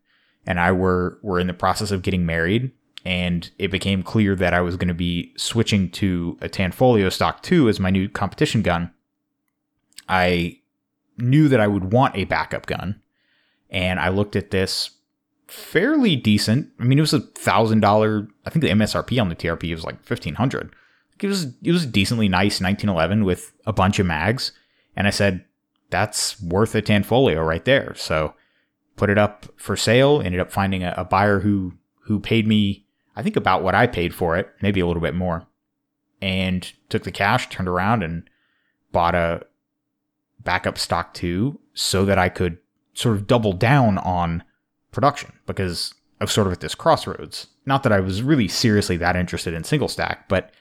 and 0.46 0.60
I 0.60 0.72
were 0.72 1.20
were 1.22 1.40
in 1.40 1.48
the 1.48 1.54
process 1.54 1.92
of 1.92 2.02
getting 2.02 2.26
married, 2.26 2.72
and 3.04 3.50
it 3.58 3.72
became 3.72 4.04
clear 4.04 4.36
that 4.36 4.54
I 4.54 4.62
was 4.62 4.78
going 4.78 4.88
to 4.88 4.94
be 4.94 5.34
switching 5.38 5.90
to 5.92 6.38
a 6.42 6.50
Tanfoglio 6.50 7.12
Stock 7.12 7.42
2 7.44 7.70
as 7.70 7.80
my 7.80 7.90
new 7.90 8.08
competition 8.10 8.62
gun. 8.62 8.92
I 10.08 10.60
knew 11.18 11.48
that 11.48 11.60
I 11.60 11.68
would 11.68 11.92
want 11.92 12.16
a 12.16 12.26
backup 12.26 12.66
gun, 12.66 13.02
and 13.70 14.00
I 14.00 14.10
looked 14.10 14.36
at 14.36 14.52
this 14.52 14.92
fairly 15.48 16.16
decent. 16.16 16.70
I 16.80 16.84
mean, 16.84 16.98
it 16.98 17.02
was 17.02 17.14
a 17.14 17.20
thousand 17.20 17.80
dollar. 17.80 18.28
I 18.46 18.50
think 18.50 18.62
the 18.62 18.70
MSRP 18.70 19.20
on 19.20 19.30
the 19.30 19.36
TRP 19.36 19.74
was 19.74 19.84
like 19.84 20.04
fifteen 20.04 20.36
hundred. 20.36 20.76
It 21.19 21.28
was 21.28 21.54
it 21.63 21.71
was 21.71 21.86
decently 21.86 22.28
nice 22.28 22.60
1911 22.62 23.23
with 23.23 23.54
a 23.65 23.73
bunch 23.73 23.99
of 23.99 24.06
mags, 24.06 24.51
and 24.95 25.08
I 25.08 25.12
said, 25.12 25.45
that's 25.89 26.41
worth 26.41 26.75
a 26.75 26.82
Tanfoglio 26.82 27.45
right 27.45 27.63
there. 27.63 27.93
So 27.95 28.34
put 28.95 29.10
it 29.10 29.17
up 29.17 29.45
for 29.56 29.75
sale, 29.75 30.21
ended 30.21 30.41
up 30.41 30.51
finding 30.51 30.84
a, 30.84 30.93
a 30.97 31.06
buyer 31.06 31.39
who 31.39 31.73
who 32.01 32.19
paid 32.19 32.47
me, 32.47 32.86
I 33.15 33.23
think 33.23 33.36
about 33.36 33.63
what 33.63 33.75
I 33.75 33.88
paid 33.88 34.13
for 34.13 34.38
it, 34.38 34.49
maybe 34.62 34.80
a 34.80 34.86
little 34.86 35.01
bit 35.01 35.15
more. 35.15 35.47
And 36.21 36.71
took 36.89 37.04
the 37.04 37.12
cash, 37.12 37.49
turned 37.49 37.67
around 37.67 38.04
and 38.04 38.30
bought 38.91 39.15
a 39.15 39.45
backup 40.43 40.78
Stock 40.78 41.13
2, 41.13 41.60
so 41.73 42.06
that 42.06 42.19
I 42.19 42.30
could 42.30 42.58
sort 42.93 43.15
of 43.15 43.28
double 43.28 43.54
down 43.54 43.97
on 43.99 44.43
production 44.91 45.34
because 45.45 45.93
I 46.21 46.23
was 46.23 46.32
sort 46.32 46.47
of 46.47 46.54
at 46.54 46.62
this 46.62 46.75
crossroads. 46.75 47.47
Not 47.65 47.84
that 47.84 47.91
I 47.91 47.99
was 47.99 48.21
really 48.21 48.47
seriously 48.47 48.97
that 48.97 49.15
interested 49.15 49.54
in 49.54 49.63
single 49.63 49.88
stack, 49.88 50.30
but 50.30 50.51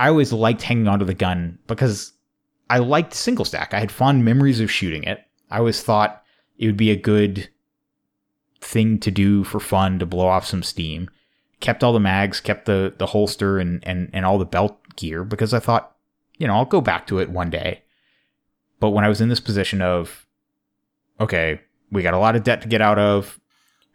I 0.00 0.08
always 0.08 0.32
liked 0.32 0.62
hanging 0.62 0.88
onto 0.88 1.04
the 1.04 1.14
gun 1.14 1.58
because 1.66 2.12
I 2.70 2.78
liked 2.78 3.14
single 3.14 3.44
stack. 3.44 3.74
I 3.74 3.80
had 3.80 3.90
fond 3.90 4.24
memories 4.24 4.60
of 4.60 4.70
shooting 4.70 5.04
it. 5.04 5.24
I 5.50 5.58
always 5.58 5.82
thought 5.82 6.22
it 6.58 6.66
would 6.66 6.76
be 6.76 6.90
a 6.90 6.96
good 6.96 7.48
thing 8.60 8.98
to 8.98 9.10
do 9.10 9.44
for 9.44 9.60
fun 9.60 9.98
to 9.98 10.06
blow 10.06 10.26
off 10.26 10.46
some 10.46 10.62
steam. 10.62 11.10
Kept 11.60 11.82
all 11.82 11.92
the 11.92 12.00
mags, 12.00 12.40
kept 12.40 12.66
the 12.66 12.94
the 12.98 13.06
holster 13.06 13.58
and 13.58 13.82
and 13.84 14.10
and 14.12 14.24
all 14.24 14.38
the 14.38 14.44
belt 14.44 14.78
gear 14.96 15.24
because 15.24 15.52
I 15.52 15.58
thought, 15.58 15.96
you 16.36 16.46
know, 16.46 16.54
I'll 16.54 16.64
go 16.64 16.80
back 16.80 17.06
to 17.08 17.18
it 17.18 17.30
one 17.30 17.50
day. 17.50 17.82
But 18.78 18.90
when 18.90 19.04
I 19.04 19.08
was 19.08 19.20
in 19.20 19.28
this 19.28 19.40
position 19.40 19.82
of 19.82 20.26
okay, 21.18 21.60
we 21.90 22.02
got 22.02 22.14
a 22.14 22.18
lot 22.18 22.36
of 22.36 22.44
debt 22.44 22.62
to 22.62 22.68
get 22.68 22.80
out 22.80 22.98
of. 22.98 23.40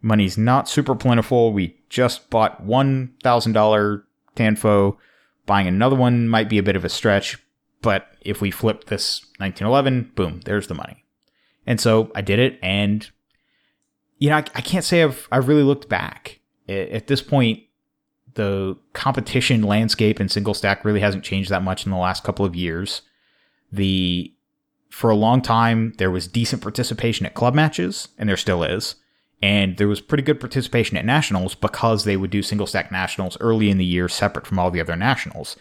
Money's 0.02 0.38
not 0.38 0.68
super 0.68 0.96
plentiful. 0.96 1.54
We 1.54 1.78
just 1.88 2.30
bought 2.30 2.66
$1,000 2.68 4.04
Tanfo. 4.36 4.98
Buying 5.46 5.68
another 5.68 5.96
one 5.96 6.28
might 6.28 6.50
be 6.50 6.58
a 6.58 6.64
bit 6.64 6.76
of 6.76 6.86
a 6.86 6.90
stretch, 6.90 7.38
but 7.82 8.08
if 8.22 8.42
we 8.42 8.52
flip 8.52 8.86
this 8.86 9.22
1911, 9.38 10.12
boom, 10.16 10.42
there's 10.46 10.68
the 10.68 10.74
money. 10.74 11.04
And 11.66 11.80
so 11.80 12.12
I 12.16 12.22
did 12.22 12.40
it, 12.40 12.60
and 12.62 13.10
you 14.20 14.30
know, 14.30 14.38
I, 14.38 14.46
I 14.56 14.62
can't 14.62 14.86
say 14.86 15.04
I've 15.04 15.28
I've 15.32 15.48
really 15.48 15.64
looked 15.64 15.90
back. 15.90 16.40
At 16.68 17.08
this 17.08 17.22
point, 17.22 17.64
the 18.36 18.78
competition 18.94 19.64
landscape 19.64 20.20
in 20.20 20.30
single 20.30 20.54
stack 20.54 20.86
really 20.86 21.02
hasn't 21.02 21.24
changed 21.24 21.50
that 21.50 21.64
much 21.64 21.86
in 21.86 21.92
the 21.92 21.98
last 21.98 22.24
couple 22.24 22.46
of 22.46 22.56
years. 22.56 23.02
The 23.72 24.34
for 24.90 25.10
a 25.10 25.16
long 25.16 25.42
time 25.42 25.94
there 25.98 26.12
was 26.12 26.28
decent 26.28 26.62
participation 26.62 27.26
at 27.26 27.34
club 27.34 27.54
matches, 27.54 28.10
and 28.18 28.30
there 28.30 28.38
still 28.38 28.64
is. 28.64 28.96
And 29.42 29.78
there 29.78 29.90
was 29.90 30.00
pretty 30.00 30.24
good 30.24 30.40
participation 30.40 30.96
at 30.96 31.06
nationals 31.06 31.54
because 31.56 32.04
they 32.04 32.16
would 32.16 32.32
do 32.32 32.42
single 32.42 32.68
stack 32.68 32.92
nationals 32.92 33.38
early 33.42 33.70
in 33.70 33.78
the 33.78 33.86
year 33.86 34.08
separate 34.08 34.48
from 34.48 34.58
all 34.58 34.72
the 34.72 34.80
other 34.80 34.96
nationals. 34.96 35.58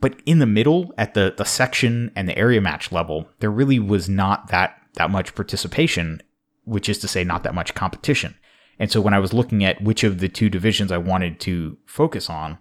But 0.00 0.20
in 0.26 0.38
the 0.38 0.46
middle, 0.46 0.92
at 0.96 1.14
the, 1.14 1.34
the 1.36 1.44
section 1.44 2.12
and 2.16 2.28
the 2.28 2.36
area 2.36 2.60
match 2.60 2.92
level, 2.92 3.28
there 3.40 3.50
really 3.50 3.78
was 3.78 4.08
not 4.08 4.48
that, 4.48 4.78
that 4.94 5.10
much 5.10 5.34
participation, 5.34 6.22
which 6.64 6.88
is 6.88 6.98
to 6.98 7.08
say, 7.08 7.24
not 7.24 7.42
that 7.42 7.54
much 7.54 7.74
competition. 7.74 8.36
And 8.78 8.90
so 8.90 9.00
when 9.00 9.14
I 9.14 9.18
was 9.18 9.32
looking 9.32 9.64
at 9.64 9.82
which 9.82 10.04
of 10.04 10.18
the 10.18 10.28
two 10.28 10.50
divisions 10.50 10.92
I 10.92 10.98
wanted 10.98 11.40
to 11.40 11.78
focus 11.86 12.28
on, 12.28 12.58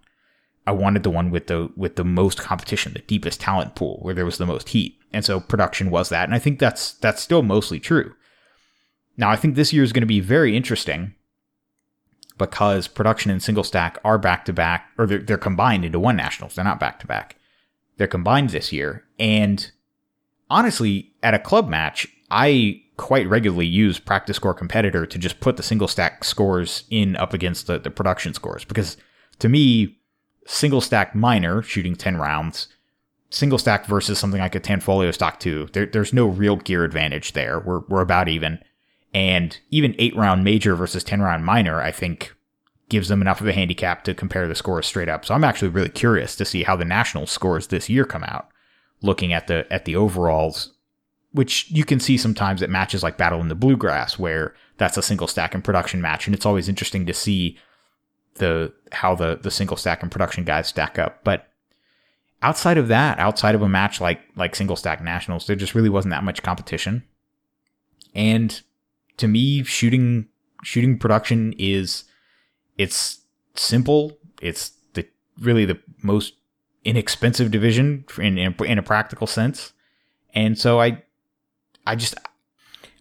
I 0.67 0.71
wanted 0.71 1.03
the 1.03 1.11
one 1.11 1.29
with 1.29 1.47
the 1.47 1.69
with 1.75 1.95
the 1.95 2.03
most 2.03 2.39
competition, 2.41 2.93
the 2.93 2.99
deepest 2.99 3.39
talent 3.39 3.75
pool, 3.75 3.99
where 4.01 4.15
there 4.15 4.25
was 4.25 4.37
the 4.37 4.45
most 4.45 4.69
heat. 4.69 4.97
And 5.13 5.23
so 5.23 5.39
production 5.39 5.91
was 5.91 6.09
that. 6.09 6.23
And 6.23 6.33
I 6.33 6.39
think 6.39 6.59
that's 6.59 6.93
that's 6.93 7.21
still 7.21 7.43
mostly 7.43 7.79
true. 7.79 8.13
Now 9.17 9.29
I 9.29 9.35
think 9.35 9.55
this 9.55 9.73
year 9.73 9.83
is 9.83 9.93
going 9.93 10.01
to 10.01 10.07
be 10.07 10.19
very 10.19 10.55
interesting 10.55 11.13
because 12.37 12.87
production 12.87 13.31
and 13.31 13.41
single 13.41 13.63
stack 13.63 13.97
are 14.03 14.17
back 14.17 14.45
to 14.45 14.53
back, 14.53 14.89
or 14.97 15.07
they're, 15.07 15.19
they're 15.19 15.37
combined 15.37 15.85
into 15.85 15.99
one 15.99 16.17
nationals. 16.17 16.55
They're 16.55 16.65
not 16.65 16.79
back 16.79 16.99
to 16.99 17.07
back. 17.07 17.37
They're 17.97 18.07
combined 18.07 18.49
this 18.49 18.73
year. 18.73 19.05
And 19.17 19.71
honestly, 20.49 21.13
at 21.23 21.33
a 21.33 21.39
club 21.39 21.69
match, 21.69 22.07
I 22.29 22.81
quite 22.97 23.27
regularly 23.29 23.65
use 23.65 23.99
PractiScore 23.99 24.57
competitor 24.57 25.05
to 25.05 25.17
just 25.17 25.39
put 25.39 25.57
the 25.57 25.63
single 25.63 25.87
stack 25.87 26.23
scores 26.23 26.83
in 26.89 27.15
up 27.15 27.33
against 27.33 27.67
the, 27.67 27.79
the 27.79 27.91
production 27.91 28.33
scores 28.33 28.63
because 28.63 28.97
to 29.39 29.49
me, 29.49 29.97
single 30.45 30.81
stack 30.81 31.13
minor 31.13 31.61
shooting 31.61 31.95
10 31.95 32.17
rounds, 32.17 32.67
single 33.29 33.57
stack 33.57 33.85
versus 33.85 34.17
something 34.17 34.39
like 34.39 34.55
a 34.55 34.59
Tanfoglio 34.59 35.13
stock 35.13 35.39
2, 35.39 35.69
there, 35.73 35.85
there's 35.85 36.13
no 36.13 36.27
real 36.27 36.55
gear 36.55 36.83
advantage 36.83 37.33
there. 37.33 37.59
We're, 37.59 37.81
we're 37.89 38.01
about 38.01 38.29
even. 38.29 38.59
And 39.15 39.57
even 39.71 39.95
eight 39.97 40.13
round 40.13 40.43
major 40.43 40.75
versus 40.75 41.01
10 41.01 41.21
round 41.21 41.45
minor, 41.45 41.81
I 41.81 41.93
think 41.93 42.35
gives 42.89 43.07
them 43.07 43.21
enough 43.21 43.39
of 43.39 43.47
a 43.47 43.53
handicap 43.53 44.03
to 44.03 44.13
compare 44.13 44.45
the 44.45 44.53
scores 44.55 44.85
straight 44.85 45.07
up. 45.07 45.23
So 45.23 45.33
I'm 45.33 45.45
actually 45.45 45.69
really 45.69 45.89
curious 45.89 46.35
to 46.35 46.43
see 46.43 46.63
how 46.63 46.75
the 46.75 46.83
national 46.83 47.25
scores 47.25 47.67
this 47.67 47.89
year 47.89 48.03
come 48.03 48.25
out, 48.25 48.49
looking 49.01 49.31
at 49.31 49.47
the 49.47 49.65
at 49.71 49.85
the 49.85 49.95
overalls, 49.95 50.73
which 51.31 51.71
you 51.71 51.85
can 51.85 52.01
see 52.01 52.17
sometimes 52.17 52.61
at 52.61 52.69
matches 52.69 53.03
like 53.03 53.17
Battle 53.17 53.39
in 53.39 53.47
the 53.47 53.55
Bluegrass, 53.55 54.19
where 54.19 54.53
that's 54.77 54.97
a 54.97 55.01
single 55.01 55.27
stack 55.27 55.55
and 55.55 55.63
production 55.63 56.01
match, 56.01 56.27
and 56.27 56.35
it's 56.35 56.45
always 56.45 56.67
interesting 56.67 57.05
to 57.05 57.13
see 57.13 57.57
the 58.33 58.73
how 58.91 59.15
the 59.15 59.39
the 59.41 59.49
single 59.49 59.77
stack 59.77 60.03
and 60.03 60.11
production 60.11 60.43
guys 60.43 60.67
stack 60.67 60.99
up. 60.99 61.23
But 61.23 61.47
outside 62.41 62.77
of 62.77 62.89
that, 62.89 63.17
outside 63.17 63.55
of 63.55 63.61
a 63.61 63.69
match 63.69 64.01
like 64.01 64.19
like 64.35 64.57
single 64.57 64.75
stack 64.75 65.01
nationals, 65.01 65.47
there 65.47 65.55
just 65.55 65.73
really 65.73 65.87
wasn't 65.87 66.11
that 66.11 66.25
much 66.25 66.43
competition. 66.43 67.03
And 68.13 68.61
to 69.17 69.27
me, 69.27 69.63
shooting 69.63 70.27
shooting 70.63 70.97
production 70.97 71.53
is 71.57 72.05
it's 72.77 73.19
simple. 73.55 74.17
It's 74.41 74.71
the 74.93 75.07
really 75.39 75.65
the 75.65 75.79
most 76.01 76.33
inexpensive 76.83 77.51
division 77.51 78.05
in, 78.17 78.37
in, 78.37 78.55
in 78.65 78.77
a 78.77 78.83
practical 78.83 79.27
sense, 79.27 79.73
and 80.33 80.57
so 80.57 80.81
I 80.81 81.03
I 81.85 81.95
just 81.95 82.15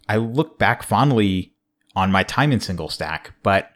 I 0.08 0.16
look 0.16 0.58
back 0.58 0.82
fondly 0.82 1.54
on 1.96 2.12
my 2.12 2.22
time 2.22 2.52
in 2.52 2.60
single 2.60 2.88
stack, 2.88 3.32
but 3.42 3.70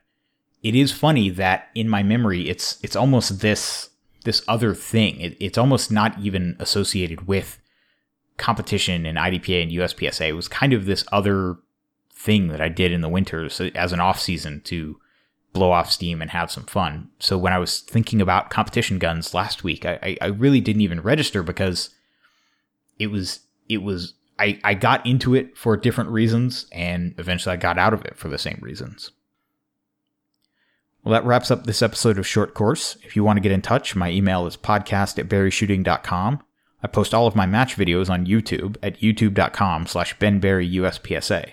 it 0.62 0.74
is 0.74 0.92
funny 0.92 1.30
that 1.30 1.68
in 1.74 1.88
my 1.88 2.02
memory 2.02 2.48
it's 2.48 2.78
it's 2.82 2.96
almost 2.96 3.40
this 3.40 3.90
this 4.24 4.42
other 4.48 4.74
thing. 4.74 5.20
It, 5.20 5.36
it's 5.40 5.58
almost 5.58 5.90
not 5.90 6.18
even 6.18 6.56
associated 6.58 7.26
with 7.26 7.58
competition 8.36 9.06
in 9.06 9.16
IDPA 9.16 9.62
and 9.62 9.72
USPSA. 9.72 10.28
It 10.28 10.32
was 10.32 10.48
kind 10.48 10.72
of 10.72 10.86
this 10.86 11.04
other 11.12 11.56
thing 12.18 12.48
that 12.48 12.60
I 12.60 12.68
did 12.68 12.90
in 12.90 13.00
the 13.00 13.08
winters 13.08 13.60
as 13.60 13.92
an 13.92 14.00
off 14.00 14.20
season 14.20 14.60
to 14.62 14.98
blow 15.52 15.70
off 15.70 15.90
steam 15.90 16.20
and 16.20 16.30
have 16.32 16.50
some 16.50 16.64
fun. 16.64 17.08
So 17.20 17.38
when 17.38 17.52
I 17.52 17.58
was 17.58 17.80
thinking 17.80 18.20
about 18.20 18.50
competition 18.50 18.98
guns 18.98 19.34
last 19.34 19.62
week, 19.62 19.86
I, 19.86 20.16
I 20.20 20.26
really 20.26 20.60
didn't 20.60 20.82
even 20.82 21.00
register 21.00 21.42
because 21.42 21.90
it 22.98 23.08
was 23.08 23.40
it 23.68 23.82
was 23.82 24.14
I, 24.38 24.58
I 24.64 24.74
got 24.74 25.06
into 25.06 25.34
it 25.34 25.56
for 25.56 25.76
different 25.76 26.10
reasons 26.10 26.66
and 26.72 27.14
eventually 27.18 27.52
I 27.52 27.56
got 27.56 27.78
out 27.78 27.94
of 27.94 28.04
it 28.04 28.16
for 28.16 28.28
the 28.28 28.38
same 28.38 28.58
reasons. 28.60 29.12
Well, 31.04 31.12
that 31.12 31.24
wraps 31.24 31.50
up 31.50 31.64
this 31.64 31.82
episode 31.82 32.18
of 32.18 32.26
Short 32.26 32.54
Course. 32.54 32.98
If 33.04 33.14
you 33.14 33.22
want 33.22 33.36
to 33.36 33.40
get 33.40 33.52
in 33.52 33.62
touch, 33.62 33.94
my 33.94 34.10
email 34.10 34.46
is 34.46 34.56
podcast 34.56 35.18
at 35.18 35.28
berryshooting.com. 35.28 36.42
I 36.82 36.86
post 36.86 37.14
all 37.14 37.26
of 37.26 37.36
my 37.36 37.46
match 37.46 37.76
videos 37.76 38.10
on 38.10 38.26
YouTube 38.26 38.76
at 38.82 39.00
youtube.com 39.00 39.86
slash 39.86 40.16
benberryuspsa. 40.18 41.52